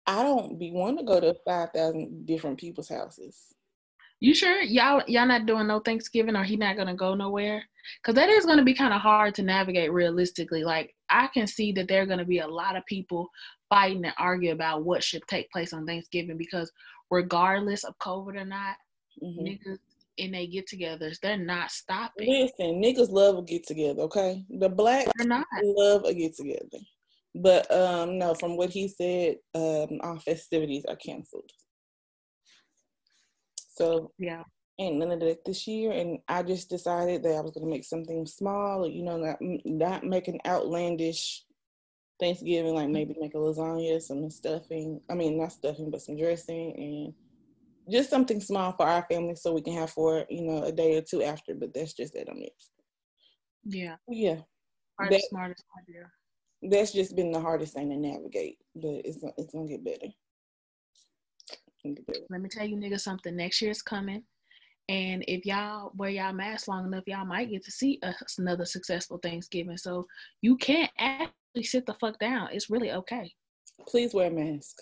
[0.06, 3.54] I don't be want to go to five thousand different people's houses.
[4.20, 7.63] You sure y'all y'all not doing no Thanksgiving or he not gonna go nowhere?
[8.04, 10.63] Cause that is gonna be kind of hard to navigate realistically.
[10.63, 13.30] Like I can see that there are gonna be a lot of people
[13.70, 16.72] fighting and argue about what should take place on Thanksgiving because
[17.10, 18.76] regardless of COVID or not,
[19.22, 19.46] mm-hmm.
[19.46, 19.80] niggas
[20.18, 22.30] in they get-togethers, they're not stopping.
[22.30, 24.04] Listen, niggas love a get-together.
[24.04, 25.08] Okay, the black
[25.63, 26.80] love a get-together.
[27.36, 31.50] But um, no, from what he said, um, our festivities are canceled.
[33.76, 34.43] So yeah,
[34.80, 35.91] ain't none of that this year.
[35.91, 40.04] And I just decided that I was gonna make something small, you know, not not
[40.04, 41.43] make an outlandish
[42.19, 45.02] Thanksgiving, like maybe make a lasagna, some stuffing.
[45.10, 47.13] I mean, not stuffing, but some dressing and
[47.91, 50.98] just something small for our family so we can have for you know a day
[50.98, 51.56] or two after.
[51.56, 52.54] But that's just that on it.
[53.65, 53.96] Yeah.
[54.08, 54.41] Yeah.
[55.00, 56.12] That, smartest idea
[56.69, 60.08] that's just been the hardest thing to navigate, but it's it's gonna get better.
[62.30, 63.36] Let me tell you, nigga, something.
[63.36, 64.23] Next year's coming,
[64.89, 67.99] and if y'all wear y'all mask long enough, y'all might get to see
[68.38, 69.78] another successful Thanksgiving.
[69.78, 70.06] So
[70.41, 72.49] you can't actually sit the fuck down.
[72.52, 73.32] It's really okay.
[73.88, 74.78] Please wear a mask.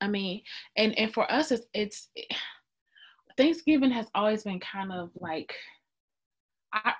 [0.00, 0.42] I mean,
[0.76, 2.08] and and for us, it's it's
[3.36, 5.54] Thanksgiving has always been kind of like
[6.72, 6.92] I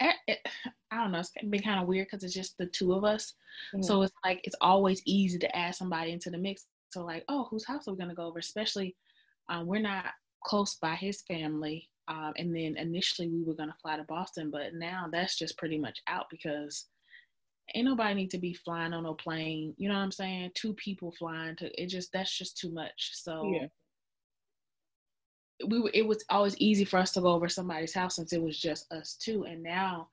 [0.00, 3.04] it, I don't know, it's been kind of weird because it's just the two of
[3.04, 3.34] us.
[3.74, 3.82] Mm-hmm.
[3.82, 6.66] So it's like it's always easy to add somebody into the mix.
[6.90, 8.38] So like, oh, whose house are we gonna go over?
[8.38, 8.96] Especially,
[9.48, 10.06] um, we're not
[10.44, 11.88] close by his family.
[12.08, 15.78] Um, and then initially we were gonna fly to Boston, but now that's just pretty
[15.78, 16.86] much out because
[17.74, 19.74] ain't nobody need to be flying on no plane.
[19.78, 20.50] You know what I'm saying?
[20.54, 23.10] Two people flying to it just that's just too much.
[23.14, 23.66] So yeah
[25.66, 28.42] we were, it was always easy for us to go over somebody's house since it
[28.42, 29.44] was just us two.
[29.44, 30.08] And now,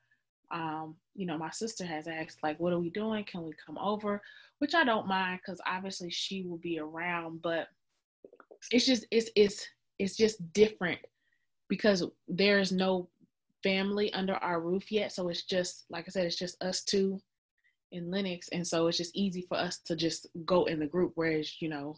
[0.52, 3.24] um, you know, my sister has asked like, "What are we doing?
[3.26, 4.22] Can we come over?"
[4.60, 7.68] Which I don't mind because obviously she will be around, but
[8.72, 9.66] it's just it's it's
[10.00, 11.00] it's just different
[11.68, 13.10] because there's no
[13.64, 15.12] family under our roof yet.
[15.12, 17.20] So it's just like I said, it's just us two
[17.92, 21.14] in Lenox, and so it's just easy for us to just go in the group.
[21.16, 21.98] Whereas you know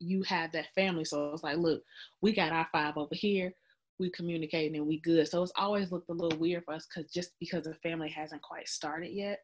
[0.00, 1.04] you have that family.
[1.04, 1.82] So it's like, look,
[2.22, 3.52] we got our five over here.
[4.00, 5.28] We communicating and we good.
[5.28, 8.42] So it's always looked a little weird for us because just because the family hasn't
[8.42, 9.40] quite started yet.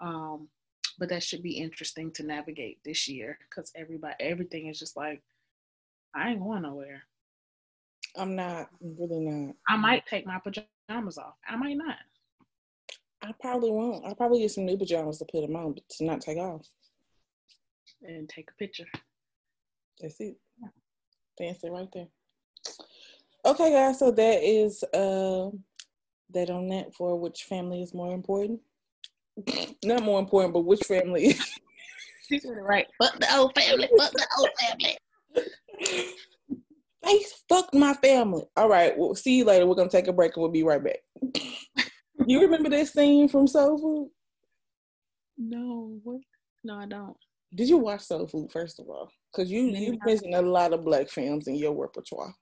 [0.00, 0.48] Um,
[0.98, 5.22] but that should be interesting to navigate this year because everybody, everything is just like,
[6.14, 7.02] I ain't going nowhere.
[8.16, 9.54] I'm not really not.
[9.68, 11.34] I might take my pajamas off.
[11.48, 11.96] I might not.
[13.22, 14.04] I probably won't.
[14.04, 16.66] I'll probably get some new pajamas to put them on, but to not take off.
[18.02, 18.86] And take a picture.
[20.00, 20.36] That's it.
[21.36, 22.06] Fancy right there.
[23.44, 23.98] Okay, guys.
[23.98, 25.50] So that is uh,
[26.30, 28.60] that on that for which family is more important.
[29.84, 31.34] Not more important, but which family?
[32.60, 32.86] right.
[33.00, 33.88] Fuck the old family.
[33.96, 34.98] Fuck the old family.
[37.02, 38.42] They fucked my family.
[38.56, 38.96] All right.
[38.96, 39.66] We'll see you later.
[39.66, 40.98] We're gonna take a break and we'll be right back.
[42.26, 44.10] you remember this scene from Soul Food?
[45.38, 45.98] No.
[46.02, 46.20] What?
[46.64, 47.16] No, I don't.
[47.54, 49.10] Did you watch Soul Food first of all?
[49.32, 52.34] Because you you missing a lot of black films in your repertoire.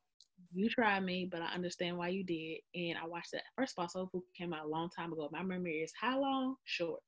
[0.53, 2.61] You tried me, but I understand why you did.
[2.75, 3.43] And I watched that.
[3.57, 5.29] First of all, Soul Food came out a long time ago.
[5.33, 6.57] My memory is how long?
[6.65, 7.01] Short.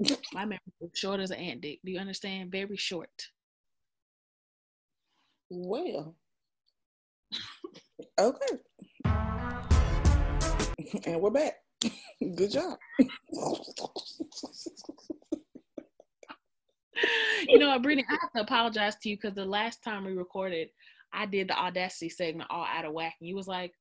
[0.32, 1.80] My memory is short as an ant dick.
[1.84, 2.50] Do you understand?
[2.50, 3.10] Very short.
[5.50, 6.16] Well,
[8.18, 8.46] okay.
[11.04, 11.56] and we're back.
[12.36, 12.78] Good job.
[17.48, 20.12] you know what, Brittany, I have to apologize to you because the last time we
[20.12, 20.68] recorded,
[21.12, 23.14] I did the Audacity segment all out of whack.
[23.20, 23.72] And you was like,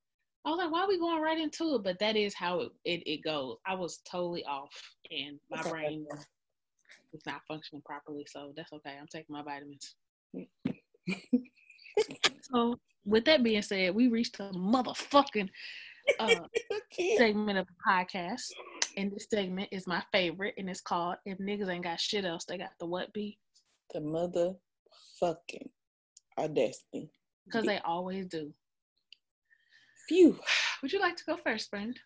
[0.46, 1.84] I was like, why are we going right into it?
[1.84, 3.58] But that is how it, it, it goes.
[3.66, 4.72] I was totally off
[5.12, 6.06] and my brain
[7.14, 8.26] was not functioning properly.
[8.28, 8.96] So that's okay.
[9.00, 9.96] I'm taking my vitamins.
[12.42, 15.50] so with that being said, we reached a motherfucking
[16.20, 16.36] uh,
[17.18, 18.52] segment of the podcast.
[18.98, 22.44] And this segment is my favorite, and it's called "If Niggas Ain't Got Shit Else,
[22.44, 23.38] They Got the What Be."
[23.94, 25.70] The motherfucking
[26.38, 27.10] audacity.
[27.46, 28.54] Because they always do.
[30.08, 30.38] Phew.
[30.82, 31.98] Would you like to go first, friend?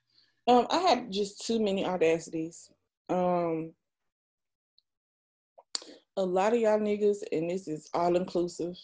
[0.48, 2.70] Um, I have just too many audacities.
[3.10, 3.74] Um,
[6.18, 8.76] a lot of y'all niggas, and this is all inclusive.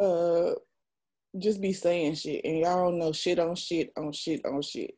[0.00, 0.52] Uh,
[1.38, 4.94] just be saying shit, and y'all don't know shit on shit on shit on shit.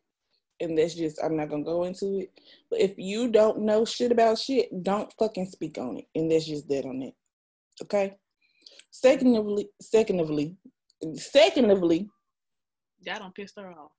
[0.61, 2.31] And that's just I'm not gonna go into it.
[2.71, 6.07] But if you don't know shit about shit, don't fucking speak on it.
[6.15, 7.15] And that's just that on it.
[7.83, 8.17] Okay.
[8.97, 10.57] Secondly, secondly,
[11.15, 12.09] secondly,
[13.01, 13.91] y'all don't piss her off.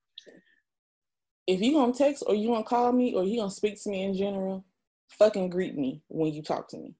[1.48, 4.04] If you gonna text or you gonna call me or you gonna speak to me
[4.04, 4.66] in general,
[5.10, 6.96] fucking greet me when you talk to me.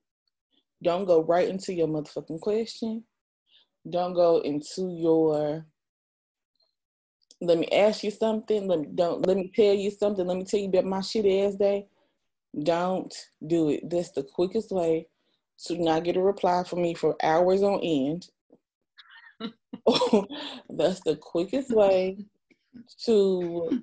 [0.84, 3.04] Don't go right into your motherfucking question
[3.90, 5.66] don't go into your
[7.42, 8.68] let me ask you something.
[8.68, 10.26] Let me don't let me tell you something.
[10.26, 11.88] Let me tell you about my shit ass day.
[12.64, 13.14] Don't
[13.46, 13.90] do it.
[13.90, 15.08] That's the quickest way
[15.66, 18.28] to not get a reply from me for hours on end.
[20.70, 22.18] That's the quickest way
[23.06, 23.82] to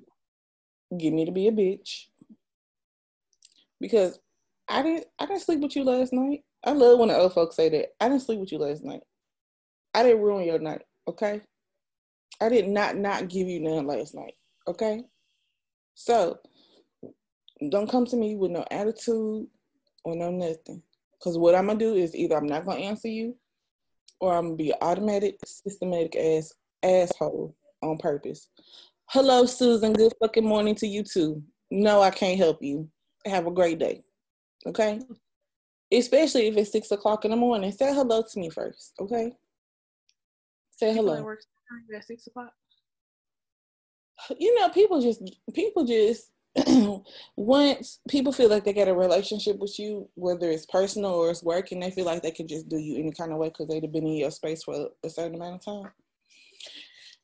[0.99, 2.07] get me to be a bitch.
[3.81, 4.19] Because
[4.69, 6.45] I didn't I didn't sleep with you last night.
[6.65, 7.95] I love when the old folks say that.
[8.01, 9.03] I didn't sleep with you last night.
[9.95, 11.43] I didn't ruin your night, okay?
[12.41, 14.35] I did not not give you none last night,
[14.67, 15.03] okay?
[15.95, 16.39] So
[17.71, 19.47] don't come to me with no attitude
[20.05, 20.83] or no nothing.
[21.23, 23.37] Cause what I'm gonna do is either I'm not gonna answer you
[24.21, 28.49] or I'm gonna be automatic, systematic ass asshole on purpose.
[29.09, 29.93] Hello, Susan.
[29.93, 31.43] Good fucking morning to you too.
[31.71, 32.89] No, I can't help you.
[33.25, 34.03] Have a great day.
[34.67, 35.01] Okay?
[35.93, 37.71] Especially if it's six o'clock in the morning.
[37.71, 39.33] Say hello to me first, okay?
[40.71, 41.37] Say hello.
[41.95, 42.53] At six o'clock.
[44.39, 45.23] You know, people just
[45.55, 46.31] people just
[47.37, 51.43] once people feel like they get a relationship with you, whether it's personal or it's
[51.43, 53.69] work, and they feel like they can just do you any kind of way because
[53.69, 55.93] they've been in your space for a certain amount of time.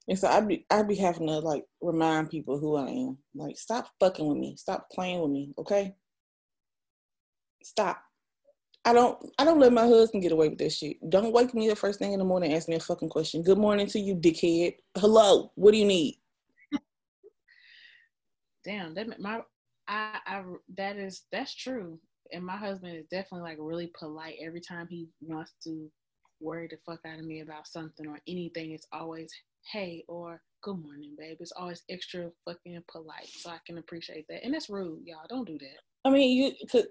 [0.08, 3.18] And so I'd be I'd be having to like remind people who I am.
[3.34, 4.56] Like, stop fucking with me.
[4.56, 5.52] Stop playing with me.
[5.58, 5.94] Okay.
[7.62, 8.02] Stop.
[8.86, 10.96] I don't I don't let my husband get away with this shit.
[11.10, 13.42] Don't wake me the first thing in the morning ask me a fucking question.
[13.42, 14.76] Good morning to you, dickhead.
[14.96, 16.18] Hello, what do you need?
[18.64, 19.40] Damn, that my
[19.88, 20.42] I I
[20.76, 21.98] that is that's true.
[22.32, 25.90] And my husband is definitely like really polite every time he wants to
[26.40, 28.72] worry the fuck out of me about something or anything.
[28.72, 29.32] It's always
[29.72, 31.38] hey or good morning, babe.
[31.40, 34.44] It's always extra fucking polite, so I can appreciate that.
[34.44, 35.26] And that's rude, y'all.
[35.28, 35.78] Don't do that.
[36.04, 36.86] I mean, you could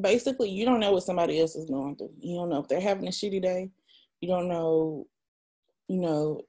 [0.00, 2.12] basically you don't know what somebody else is going through.
[2.20, 3.70] You don't know if they're having a shitty day.
[4.20, 5.06] You don't know,
[5.88, 6.42] you know,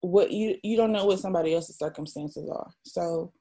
[0.00, 2.70] what you you don't know what somebody else's circumstances are.
[2.84, 3.32] So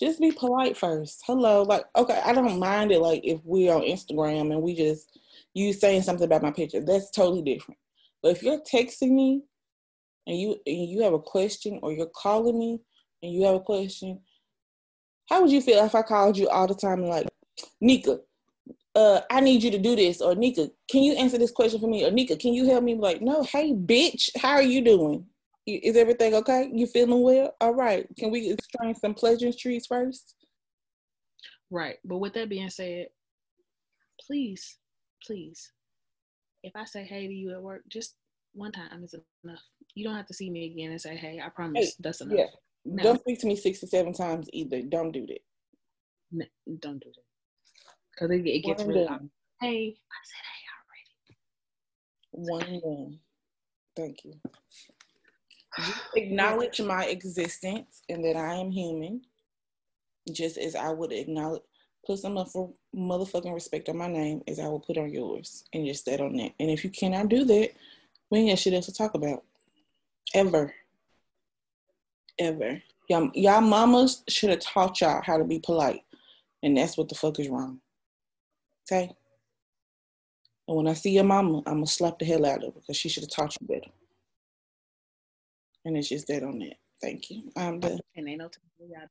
[0.00, 1.22] just be polite first.
[1.26, 5.18] Hello, like okay, I don't mind it like if we're on Instagram and we just
[5.54, 6.80] you saying something about my picture.
[6.80, 7.78] That's totally different.
[8.22, 9.42] But if you're texting me
[10.26, 12.80] and you and you have a question or you're calling me
[13.22, 14.20] and you have a question,
[15.28, 17.28] how would you feel if I called you all the time like,
[17.80, 18.18] Nika,
[18.94, 21.88] uh, I need you to do this, or Nika, can you answer this question for
[21.88, 22.04] me?
[22.04, 22.94] Or Nika, can you help me?
[22.94, 25.26] Like, no, hey, bitch, how are you doing?
[25.76, 26.70] Is everything okay?
[26.72, 27.54] You feeling well?
[27.60, 28.06] All right.
[28.18, 30.34] Can we exchange some pleasantries first?
[31.70, 31.96] Right.
[32.04, 33.06] But with that being said,
[34.26, 34.78] please,
[35.24, 35.72] please,
[36.62, 38.16] if I say hey to you at work, just
[38.52, 39.14] one time is
[39.44, 39.62] enough.
[39.94, 42.38] You don't have to see me again and say, "Hey, I promise hey, that's enough."
[42.38, 42.46] Yeah.
[42.84, 43.02] No.
[43.02, 44.82] Don't speak to me six to seven times either.
[44.82, 45.40] Don't do that.
[46.32, 46.44] No,
[46.80, 47.24] don't do that.
[48.12, 49.28] Because it, it, gets really loud.
[49.60, 50.62] Hey, I said hey
[52.40, 52.80] already.
[52.80, 53.10] One more.
[53.96, 54.34] Thank you.
[56.16, 59.22] Acknowledge my existence and that I am human,
[60.32, 61.62] just as I would acknowledge
[62.06, 66.06] put some motherfucking respect on my name as I will put on yours, and just
[66.06, 66.52] that on that.
[66.58, 67.70] And if you cannot do that,
[68.30, 69.44] we ain't got shit else to talk about.
[70.34, 70.72] Ever.
[72.38, 72.82] Ever.
[73.08, 76.02] Y'all, y'all mamas should have taught y'all how to be polite.
[76.62, 77.80] And that's what the fuck is wrong.
[78.90, 79.10] Okay?
[80.68, 82.96] And when I see your mama, I'm gonna slap the hell out of her because
[82.96, 83.90] she should have taught you better.
[85.84, 86.76] And it's just that on that.
[87.02, 87.50] Thank you.
[87.56, 88.00] Um, I'm done.
[88.16, 89.08] And ain't no telling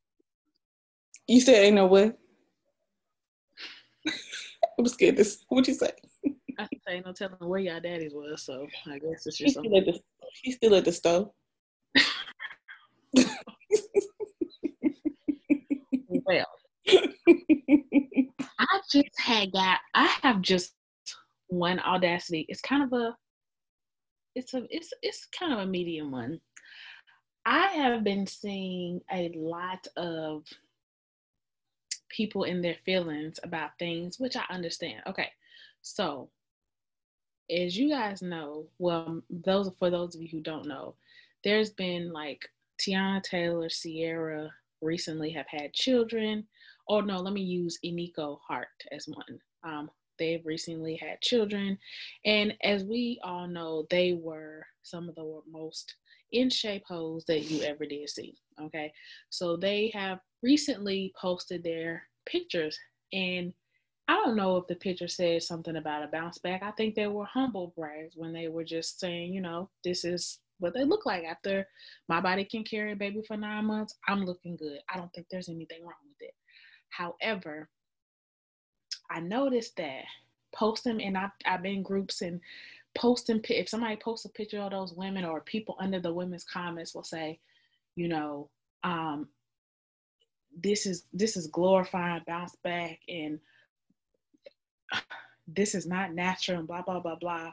[1.28, 2.18] You said ain't no what?
[4.78, 5.18] I'm scared.
[5.18, 5.44] This.
[5.50, 5.92] What you say?
[6.60, 9.72] I say no telling where y'all daddies was, so I guess it's just something.
[9.72, 10.02] Still the,
[10.44, 11.32] he's still at the stove.
[16.26, 16.46] well,
[18.60, 19.80] I just had got.
[19.94, 20.74] I have just
[21.48, 22.46] one audacity.
[22.50, 23.16] It's kind of a.
[24.36, 24.64] It's a.
[24.70, 26.40] It's it's kind of a medium one.
[27.52, 30.44] I have been seeing a lot of
[32.08, 35.02] people in their feelings about things, which I understand.
[35.08, 35.30] Okay,
[35.82, 36.30] so
[37.50, 40.94] as you guys know, well, those for those of you who don't know,
[41.44, 42.48] there's been like
[42.80, 44.52] Teyana Taylor, Ciara
[44.84, 46.46] recently have had children.
[46.88, 49.40] Oh no, let me use Eniko Hart as one.
[49.64, 49.90] Um,
[50.20, 51.78] they've recently had children,
[52.26, 55.96] and as we all know, they were some of the most
[56.32, 58.36] in shape hoes that you ever did see.
[58.62, 58.92] Okay,
[59.30, 62.78] so they have recently posted their pictures
[63.14, 63.54] and
[64.10, 66.64] I don't know if the picture said something about a bounce back.
[66.64, 70.40] I think they were humble brags when they were just saying, you know, this is
[70.58, 71.68] what they look like after
[72.08, 73.96] my body can carry a baby for nine months.
[74.08, 74.80] I'm looking good.
[74.92, 76.34] I don't think there's anything wrong with it.
[76.90, 77.70] However,
[79.10, 80.04] I noticed that
[80.56, 82.40] posting, and I've, I've been groups and
[82.96, 86.96] posting, if somebody posts a picture of those women or people under the women's comments
[86.96, 87.40] will say,
[87.96, 88.50] you know,
[88.84, 89.28] um,
[90.62, 93.40] this is this is glorifying bounce back and
[95.48, 97.52] this is not natural and blah blah blah blah.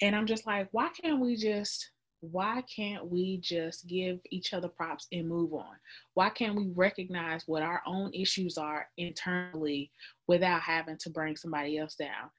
[0.00, 4.68] And i'm just like why can't we just why can't we just give each other
[4.68, 5.76] props and move on?
[6.14, 9.90] Why can't we recognize what our own issues are internally
[10.26, 12.30] without having to bring somebody else down?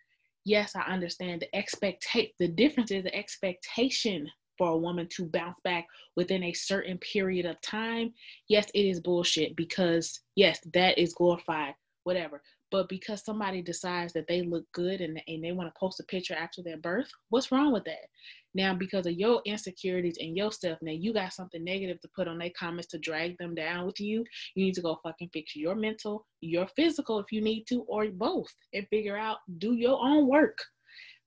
[0.46, 5.58] Yes i understand the expectate the difference is the expectation for a woman to bounce
[5.64, 8.14] back within a certain period of time,
[8.50, 11.74] yes, it is bullshit because, yes, that is glorified,
[12.04, 12.44] whatever.
[12.72, 16.04] But because somebody decides that they look good and, and they want to post a
[16.04, 18.08] picture after their birth, what's wrong with that?
[18.54, 22.28] Now, because of your insecurities and your stuff, now you got something negative to put
[22.28, 24.24] on their comments to drag them down with you.
[24.56, 28.08] You need to go fucking fix your mental, your physical if you need to, or
[28.08, 30.58] both, and figure out, do your own work.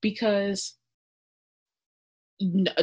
[0.00, 0.76] Because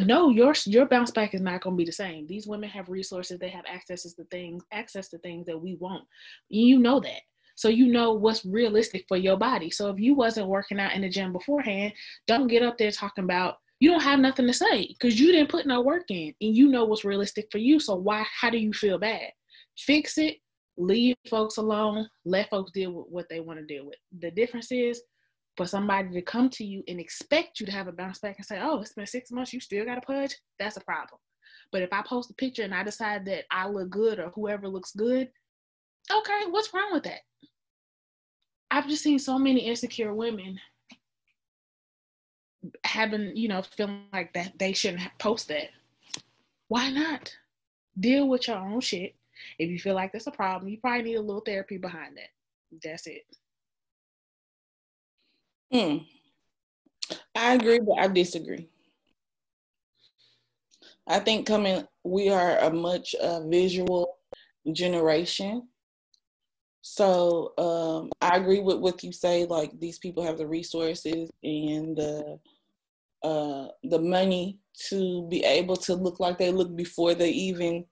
[0.02, 2.88] no your your bounce back is not going to be the same these women have
[2.88, 6.04] resources they have access to things access to things that we won't
[6.48, 7.22] you know that
[7.60, 9.70] so you know what's realistic for your body.
[9.70, 11.92] So if you wasn't working out in the gym beforehand
[12.26, 15.50] don't get up there talking about you don't have nothing to say because you didn't
[15.50, 17.78] put no work in and you know what's realistic for you.
[17.78, 19.32] So why how do you feel bad?
[19.78, 20.38] Fix it.
[20.78, 22.08] Leave folks alone.
[22.24, 23.98] Let folks deal with what they want to deal with.
[24.20, 25.02] The difference is
[25.58, 28.46] for somebody to come to you and expect you to have a bounce back and
[28.46, 31.20] say, oh, it's been six months, you still got a pudge, that's a problem.
[31.74, 34.70] But if I post a picture and I decide that I look good or whoever
[34.70, 35.30] looks good,
[36.10, 37.20] okay, what's wrong with that?
[38.72, 40.60] I've just seen so many insecure women
[42.84, 45.70] having, you know, feeling like that they shouldn't post that.
[46.68, 47.34] Why not?
[48.00, 49.16] Deal with your own shit.
[49.58, 52.30] If you feel like that's a problem, you probably need a little therapy behind that.
[52.84, 53.26] That's it.
[55.72, 55.98] Hmm.
[57.36, 58.70] I agree, but I disagree.
[61.08, 64.18] I think coming, we are a much uh, visual
[64.72, 65.69] generation.
[66.82, 69.46] So um, I agree with what you say.
[69.46, 72.40] Like these people have the resources and the
[73.24, 74.60] uh, the money
[74.90, 77.86] to be able to look like they look before they even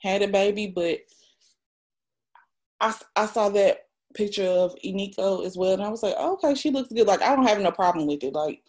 [0.00, 0.66] had a baby.
[0.66, 1.00] But
[2.80, 6.54] I I saw that picture of Eniko as well, and I was like, oh, okay,
[6.54, 7.06] she looks good.
[7.06, 8.34] Like I don't have no problem with it.
[8.34, 8.62] Like,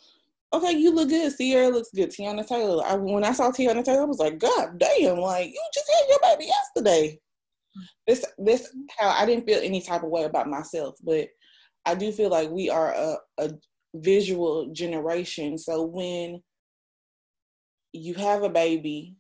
[0.54, 1.36] okay, you look good.
[1.36, 2.12] Ciara looks good.
[2.12, 2.84] Teyana Taylor.
[2.86, 5.18] I, when I saw Teyana Taylor, I was like, God damn!
[5.18, 7.20] Like you just had your baby yesterday.
[8.08, 8.82] This this mm-hmm.
[8.98, 11.28] how I didn't feel any type of way about myself, but
[11.86, 13.52] I do feel like we are a, a
[13.96, 15.58] visual generation.
[15.58, 16.42] So when
[17.94, 19.16] you have a baby.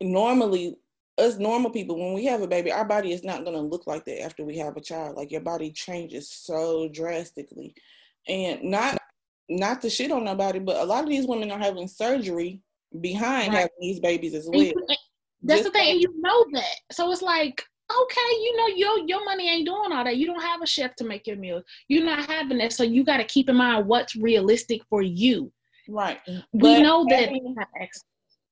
[0.00, 0.76] Normally,
[1.18, 3.86] us normal people, when we have a baby, our body is not going to look
[3.86, 5.16] like that after we have a child.
[5.16, 7.74] Like your body changes so drastically,
[8.26, 8.98] and not
[9.48, 12.62] not to shit on nobody, but a lot of these women are having surgery
[13.00, 13.60] behind right.
[13.60, 14.72] having these babies as well.
[15.42, 16.76] That's the thing, and you know that.
[16.92, 20.16] So it's like, okay, you know, your your money ain't doing all that.
[20.16, 21.64] You don't have a chef to make your meals.
[21.88, 22.72] You're not having that.
[22.72, 25.52] So you got to keep in mind what's realistic for you.
[25.88, 26.20] Right.
[26.26, 27.30] We but know that.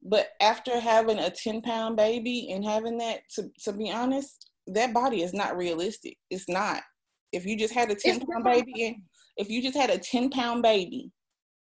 [0.03, 4.93] but after having a 10 pound baby and having that, to, to be honest, that
[4.93, 6.17] body is not realistic.
[6.31, 6.83] It's not.
[7.33, 8.55] If you just had a 10 it's pound not.
[8.55, 8.97] baby and
[9.37, 11.11] if you just had a 10 pound baby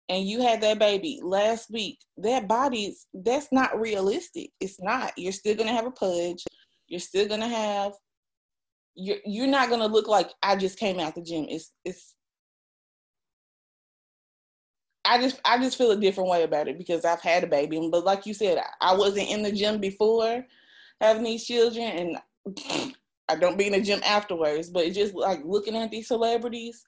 [0.09, 4.51] and you had that baby last week, that body's that's not realistic.
[4.59, 5.13] It's not.
[5.17, 6.43] You're still gonna have a pudge.
[6.87, 7.93] You're still gonna have
[8.95, 11.45] you're you're not gonna look like I just came out the gym.
[11.49, 12.15] It's it's
[15.05, 17.87] I just I just feel a different way about it because I've had a baby.
[17.91, 20.45] But like you said, I wasn't in the gym before
[20.99, 22.93] having these children and
[23.29, 24.69] I don't be in the gym afterwards.
[24.69, 26.85] But just like looking at these celebrities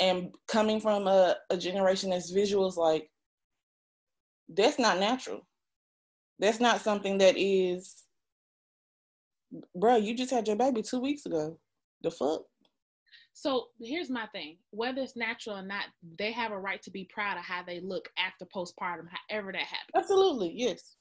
[0.00, 3.10] and coming from a, a generation that's visuals like
[4.48, 5.46] that's not natural.
[6.38, 8.04] That's not something that is
[9.74, 11.58] bro, you just had your baby two weeks ago.
[12.02, 12.42] The fuck?
[13.32, 14.58] So here's my thing.
[14.70, 15.84] Whether it's natural or not,
[16.18, 19.62] they have a right to be proud of how they look after postpartum, however that
[19.62, 19.92] happens.
[19.94, 20.96] Absolutely, yes.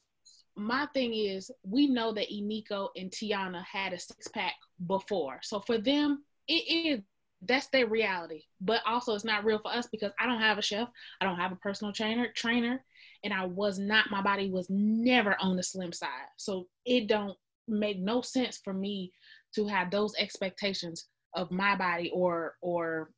[0.56, 4.54] My thing is, we know that Eniko and Teyana had a six pack
[4.88, 5.40] before.
[5.44, 7.02] So for them, it is
[7.46, 8.44] that's their reality.
[8.62, 10.88] But also it's not real for us because I don't have a chef,
[11.22, 12.84] I don't have a personal trainer trainer,
[13.24, 16.10] and I was not my body was never on the slim side.
[16.38, 19.12] So it don't make no sense for me
[19.56, 23.12] to have those expectations of my body or or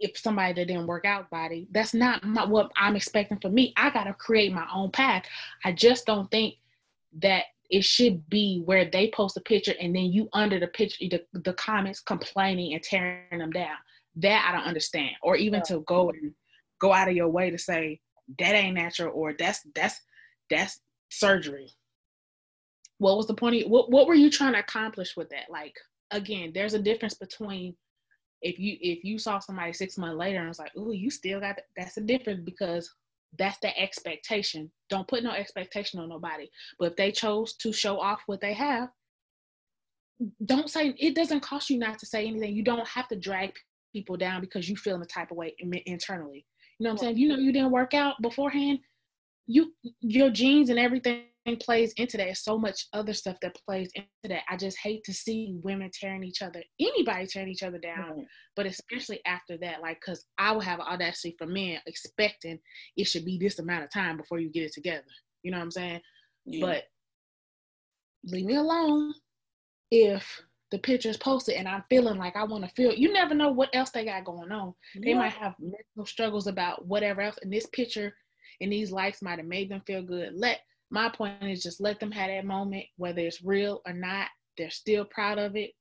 [0.00, 3.72] if somebody that didn't work out body that's not my, what i'm expecting for me
[3.76, 5.24] i gotta create my own path
[5.64, 6.54] i just don't think
[7.20, 11.04] that it should be where they post a picture and then you under the picture
[11.10, 13.76] the, the comments complaining and tearing them down.
[14.16, 15.10] That i don't understand.
[15.22, 15.76] Or even yeah.
[15.76, 16.32] to go and
[16.80, 18.00] go out of your way to say
[18.38, 20.00] that ain't natural or that's that's
[20.50, 21.70] that's surgery.
[22.98, 25.50] What was the point of, what, what were you trying to accomplish with that?
[25.50, 25.74] Like
[26.10, 27.74] again there's a difference between
[28.40, 31.40] if you if you saw somebody six months later and was like oh you still
[31.40, 32.92] got that, that's a difference because
[33.36, 34.70] that's the expectation.
[34.88, 36.48] Don't put no expectation on nobody.
[36.78, 38.88] But if they chose to show off what they have
[40.44, 42.54] don't say it doesn't cost you not to say anything.
[42.54, 43.52] You don't have to drag
[43.92, 45.54] people down because you feel in the type of way
[45.86, 46.44] internally.
[46.78, 47.16] You know what i'm saying?
[47.18, 48.80] You know you didn't work out beforehand
[49.48, 51.24] you your genes and everything
[51.60, 52.36] plays into that.
[52.36, 54.42] So much other stuff that plays into that.
[54.50, 58.66] I just hate to see women tearing each other, anybody tearing each other down, but
[58.66, 62.58] especially after that, like, cause I would have audacity for men expecting
[62.98, 65.06] it should be this amount of time before you get it together.
[65.42, 66.00] You know what I'm saying?
[66.44, 66.66] Yeah.
[66.66, 66.84] But
[68.24, 69.14] leave me alone
[69.90, 72.92] if the picture is posted and I'm feeling like I want to feel.
[72.92, 74.74] You never know what else they got going on.
[74.94, 75.00] Yeah.
[75.02, 78.12] They might have mental struggles about whatever else, and this picture
[78.60, 80.32] and these likes might have made them feel good.
[80.34, 84.28] Let my point is just let them have that moment, whether it's real or not.
[84.56, 85.72] They're still proud of it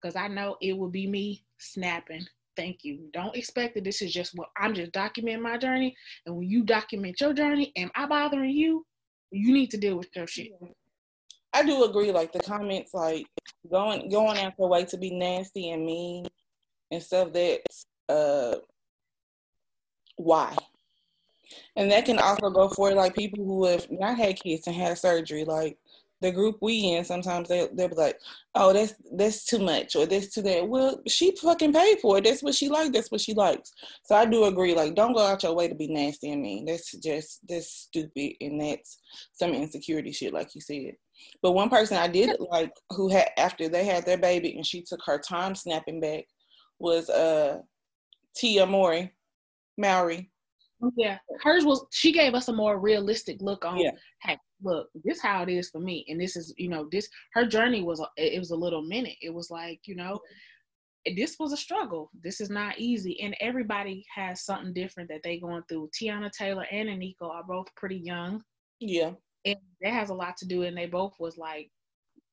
[0.00, 2.26] because I know it will be me snapping.
[2.56, 3.10] Thank you.
[3.12, 5.94] Don't expect that this is just what I'm just documenting my journey.
[6.24, 8.86] And when you document your journey, am I bothering you?
[9.30, 10.52] You need to deal with your shit.
[11.52, 12.12] I do agree.
[12.12, 13.26] Like the comments, like
[13.70, 16.26] going going after a way to be nasty and mean
[16.90, 17.32] and stuff.
[17.32, 18.56] That's uh,
[20.16, 20.56] why
[21.76, 24.98] and that can also go for like people who have not had kids and had
[24.98, 25.78] surgery, like
[26.20, 27.04] the group we in.
[27.04, 28.18] Sometimes they they'll be like,
[28.54, 32.24] "Oh, that's that's too much," or "That's too that." Well, she fucking paid for it.
[32.24, 32.90] That's what she likes.
[32.90, 33.72] That's what she likes.
[34.04, 34.74] So I do agree.
[34.74, 36.64] Like, don't go out your way to be nasty and mean.
[36.66, 38.98] That's just that's stupid, and that's
[39.32, 40.94] some insecurity shit, like you said.
[41.42, 44.82] But one person I did like who had after they had their baby and she
[44.82, 46.24] took her time snapping back
[46.78, 47.58] was uh
[48.34, 49.12] Tia Mowry,
[49.78, 50.30] Mowry.
[50.96, 51.86] Yeah, hers was.
[51.90, 53.78] She gave us a more realistic look on.
[53.78, 53.92] Yeah.
[54.22, 57.08] Hey, look, this how it is for me, and this is, you know, this.
[57.32, 58.04] Her journey was.
[58.16, 59.16] It was a little minute.
[59.22, 60.20] It was like, you know,
[61.16, 62.10] this was a struggle.
[62.22, 65.90] This is not easy, and everybody has something different that they going through.
[65.98, 68.42] Teyana Taylor and Eniko are both pretty young.
[68.78, 69.12] Yeah,
[69.46, 70.64] and that has a lot to do.
[70.64, 71.70] And they both was like,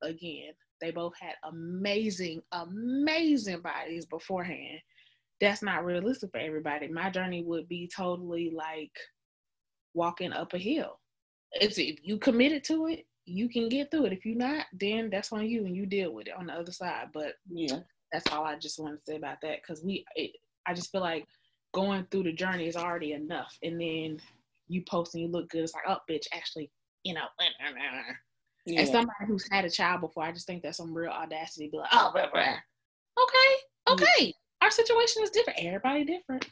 [0.01, 4.79] again, they both had amazing, amazing bodies beforehand
[5.43, 6.87] that's not realistic for everybody.
[6.87, 8.95] My journey would be totally like
[9.93, 10.99] walking up a hill.
[11.51, 14.13] It's if you committed to it, you can get through it.
[14.13, 16.71] If you're not, then that's on you and you deal with it on the other
[16.71, 17.07] side.
[17.13, 17.79] But yeah,
[18.11, 20.31] that's all I just want to say about that because we, it,
[20.65, 21.27] I just feel like
[21.73, 24.21] going through the journey is already enough, and then
[24.69, 25.63] you post and you look good.
[25.63, 26.71] It's like, oh, bitch, actually,
[27.03, 27.25] you know.
[28.65, 28.81] Yeah.
[28.81, 31.67] As somebody who's had a child before, I just think that's some real audacity.
[31.67, 32.55] Be like, oh, blah, blah.
[33.21, 34.25] okay, okay.
[34.27, 34.31] Yeah.
[34.63, 35.59] Our situation is different.
[35.59, 36.47] Everybody different.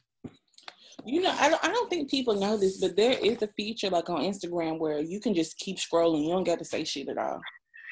[1.06, 3.90] You know, I don't, I don't think people know this, but there is a feature
[3.90, 6.24] like on Instagram where you can just keep scrolling.
[6.24, 7.40] You don't got to say shit at all.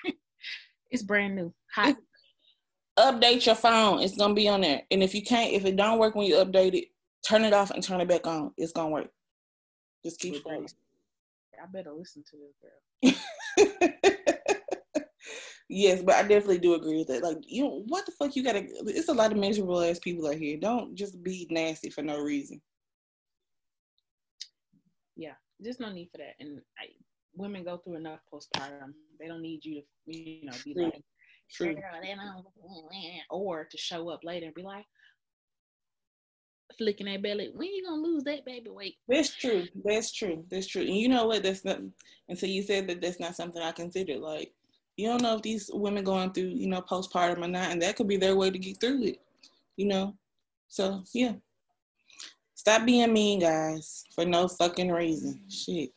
[0.92, 1.54] it's brand new.
[1.74, 1.96] Hot.
[3.00, 4.02] Update your phone.
[4.02, 4.82] It's gonna be on there.
[4.92, 6.90] And if you can't, if it don't work when you update it,
[7.26, 8.52] turn it off and turn it back on.
[8.58, 9.08] It's gonna work.
[10.04, 10.74] Just keep scrolling.
[11.62, 12.38] I better listen to
[13.04, 14.12] this girl.
[15.70, 17.24] yes, but I definitely do agree with that.
[17.24, 20.28] Like, you know, what the fuck you gotta it's a lot of miserable ass people
[20.28, 20.58] out here.
[20.58, 22.60] Don't just be nasty for no reason.
[25.16, 26.36] Yeah, there's no need for that.
[26.40, 26.88] And I,
[27.36, 28.94] women go through enough postpartum.
[29.20, 30.84] They don't need you to, you know, be True.
[30.86, 31.04] like,
[31.52, 31.76] True.
[33.30, 34.86] or to show up later and be like,
[36.78, 37.50] flicking that belly.
[37.54, 38.96] When you gonna lose that baby weight?
[39.08, 39.66] That's true.
[39.84, 40.46] That's true.
[40.50, 40.84] That's true.
[40.84, 41.44] And you know what?
[41.44, 41.80] That's not.
[42.30, 44.20] And so you said that that's not something I considered.
[44.20, 44.54] Like
[45.00, 47.96] you don't know if these women going through you know postpartum or not, and that
[47.96, 49.22] could be their way to get through it.
[49.78, 50.16] You know.
[50.68, 51.34] So yeah.
[52.56, 55.40] Stop being mean, guys, for no fucking reason.
[55.50, 55.92] Shit.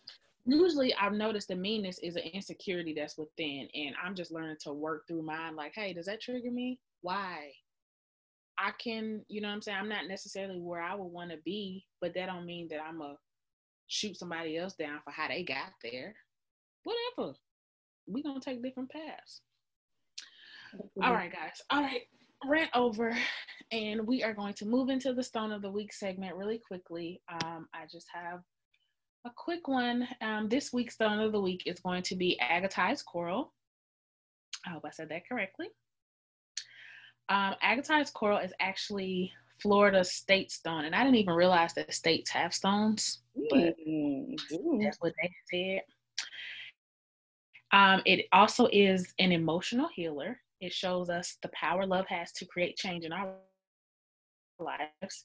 [0.46, 4.72] Usually, I've noticed the meanness is an insecurity that's within, and I'm just learning to
[4.72, 5.56] work through mine.
[5.56, 6.78] Like, hey, does that trigger me?
[7.00, 7.50] Why?
[8.58, 9.78] I can, you know what I'm saying?
[9.80, 13.00] I'm not necessarily where I would want to be, but that don't mean that I'm
[13.00, 13.16] a
[13.88, 16.14] shoot somebody else down for how they got there.
[16.84, 17.34] Whatever.
[18.06, 19.42] We gonna take different paths.
[20.74, 21.02] Mm-hmm.
[21.02, 21.60] All right, guys.
[21.70, 22.02] All right.
[22.44, 23.16] Rant over.
[23.70, 27.20] And we are going to move into the stone of the week segment really quickly.
[27.28, 28.40] Um, I just have
[29.24, 30.08] a quick one.
[30.20, 33.52] Um, this week's stone of the week is going to be agatized coral.
[34.66, 35.68] I hope I said that correctly.
[37.28, 42.30] Um, agatized coral is actually Florida state stone, and I didn't even realize that states
[42.30, 44.34] have stones, but mm,
[44.82, 45.82] that's what they said.
[47.72, 50.38] Um, it also is an emotional healer.
[50.60, 53.34] It shows us the power love has to create change in our
[54.58, 55.24] lives.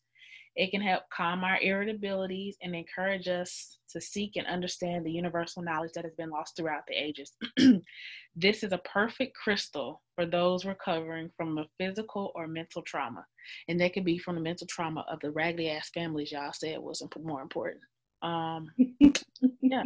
[0.55, 5.61] It can help calm our irritabilities and encourage us to seek and understand the universal
[5.61, 7.33] knowledge that has been lost throughout the ages.
[8.35, 13.23] this is a perfect crystal for those recovering from a physical or mental trauma.
[13.67, 16.79] And that could be from the mental trauma of the raggedy ass families y'all said
[16.79, 17.83] was more important.
[18.23, 18.71] Um,
[19.61, 19.83] yeah.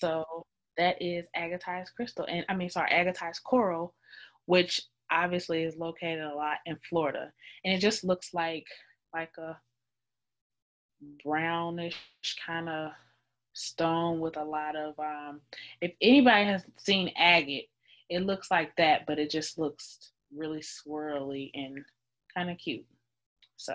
[0.00, 0.44] So
[0.76, 2.26] that is agatized crystal.
[2.28, 3.94] And I mean, sorry, agatized coral,
[4.46, 7.32] which obviously is located a lot in Florida.
[7.64, 8.66] And it just looks like
[9.12, 9.56] like a
[11.24, 11.96] brownish
[12.46, 12.92] kind of
[13.52, 15.40] stone with a lot of um
[15.80, 17.68] if anybody has seen agate
[18.08, 21.84] it looks like that but it just looks really swirly and
[22.34, 22.84] kind of cute
[23.56, 23.74] so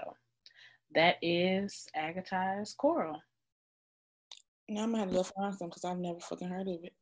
[0.94, 3.22] that is agatized coral
[4.70, 6.94] now i'm gonna have to go find some because i've never fucking heard of it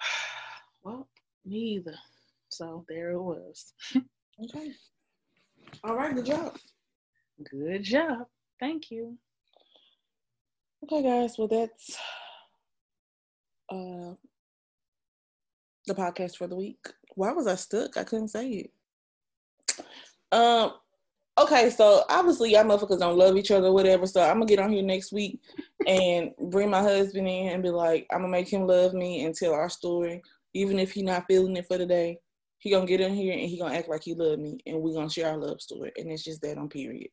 [0.82, 1.08] well
[1.44, 1.94] me either
[2.48, 3.72] so there it was
[4.42, 4.72] okay
[5.84, 6.56] all right good job
[7.50, 8.26] good job
[8.60, 9.16] Thank you.
[10.84, 11.36] Okay, guys.
[11.38, 11.98] Well, that's
[13.70, 14.14] uh
[15.86, 16.78] the podcast for the week.
[17.14, 17.96] Why was I stuck?
[17.96, 18.70] I couldn't say it.
[20.32, 20.72] Um.
[21.42, 24.06] Okay, so obviously y'all motherfuckers don't love each other, whatever.
[24.06, 25.40] So I'm gonna get on here next week
[25.86, 29.34] and bring my husband in and be like, I'm gonna make him love me and
[29.34, 30.22] tell our story,
[30.54, 32.18] even if he not feeling it for the day.
[32.60, 34.92] He gonna get in here and he gonna act like he love me, and we
[34.92, 37.08] gonna share our love story, and it's just that on period.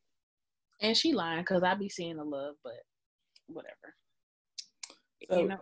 [0.81, 2.73] And she lying because I be seeing the love, but
[3.47, 3.93] whatever.
[5.29, 5.57] So, you know,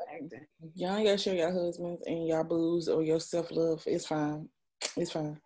[0.76, 3.84] y'all ain't gotta show your husbands and y'all booze or your self love.
[3.86, 4.48] It's fine.
[4.96, 5.40] It's fine.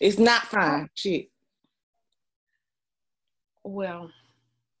[0.00, 0.88] It's not fine.
[0.94, 1.28] Shit.
[3.64, 4.10] Well,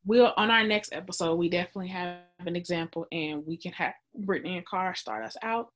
[0.04, 1.36] we'll on our next episode.
[1.36, 5.68] We definitely have an example, and we can have Brittany and Carr start us out.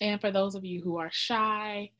[0.00, 1.90] And for those of you who are shy,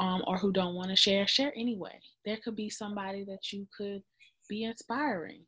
[0.00, 2.00] um, or who don't want to share, share anyway.
[2.24, 4.02] There could be somebody that you could
[4.48, 5.42] be inspiring.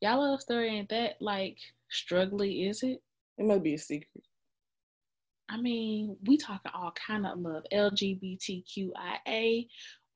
[0.00, 1.56] Y'all love story ain't that like
[1.88, 3.00] struggling, is it?
[3.38, 4.24] It might be a secret.
[5.48, 9.66] I mean, we talking all kind of love, LGBTQIA.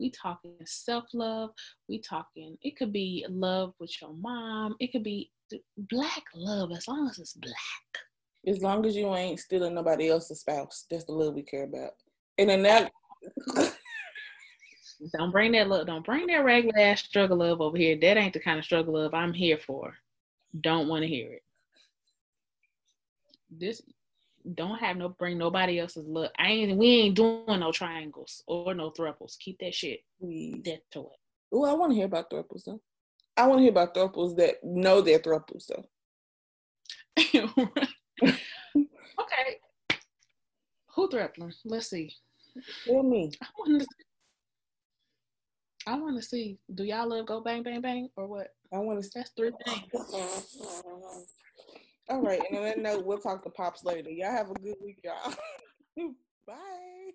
[0.02, 1.50] We talking self love.
[1.88, 2.58] We talking.
[2.60, 4.74] It could be love with your mom.
[4.80, 5.30] It could be
[5.76, 7.54] black love as long as it's black.
[8.44, 11.92] As long as you ain't stealing nobody else's spouse, that's the love we care about.
[12.36, 12.90] And then that
[15.16, 15.86] Don't bring that look.
[15.86, 17.96] Don't bring that regular ass struggle love over here.
[18.00, 19.94] That ain't the kind of struggle love I'm here for.
[20.62, 21.42] Don't want to hear it.
[23.56, 23.80] This
[24.54, 26.32] don't have no bring nobody else's look.
[26.38, 29.38] I ain't we ain't doing no triangles or no thruples.
[29.38, 31.18] Keep that shit that to it.
[31.52, 32.80] Oh, I want to hear about thruples though.
[33.36, 35.84] I want to hear about thruples that know they're thruples though.
[39.20, 39.58] okay.
[40.94, 41.54] Who threatened?
[41.64, 42.14] Let's see.
[42.86, 43.30] Tell me.
[43.42, 43.86] I want to.
[45.86, 46.58] I want to see.
[46.74, 48.48] Do y'all love go bang bang bang or what?
[48.72, 49.04] I want to.
[49.04, 49.82] See that's three things.
[52.08, 54.10] All right, and on that note, we'll talk to pops later.
[54.10, 55.34] Y'all have a good week, y'all.
[56.46, 57.12] Bye.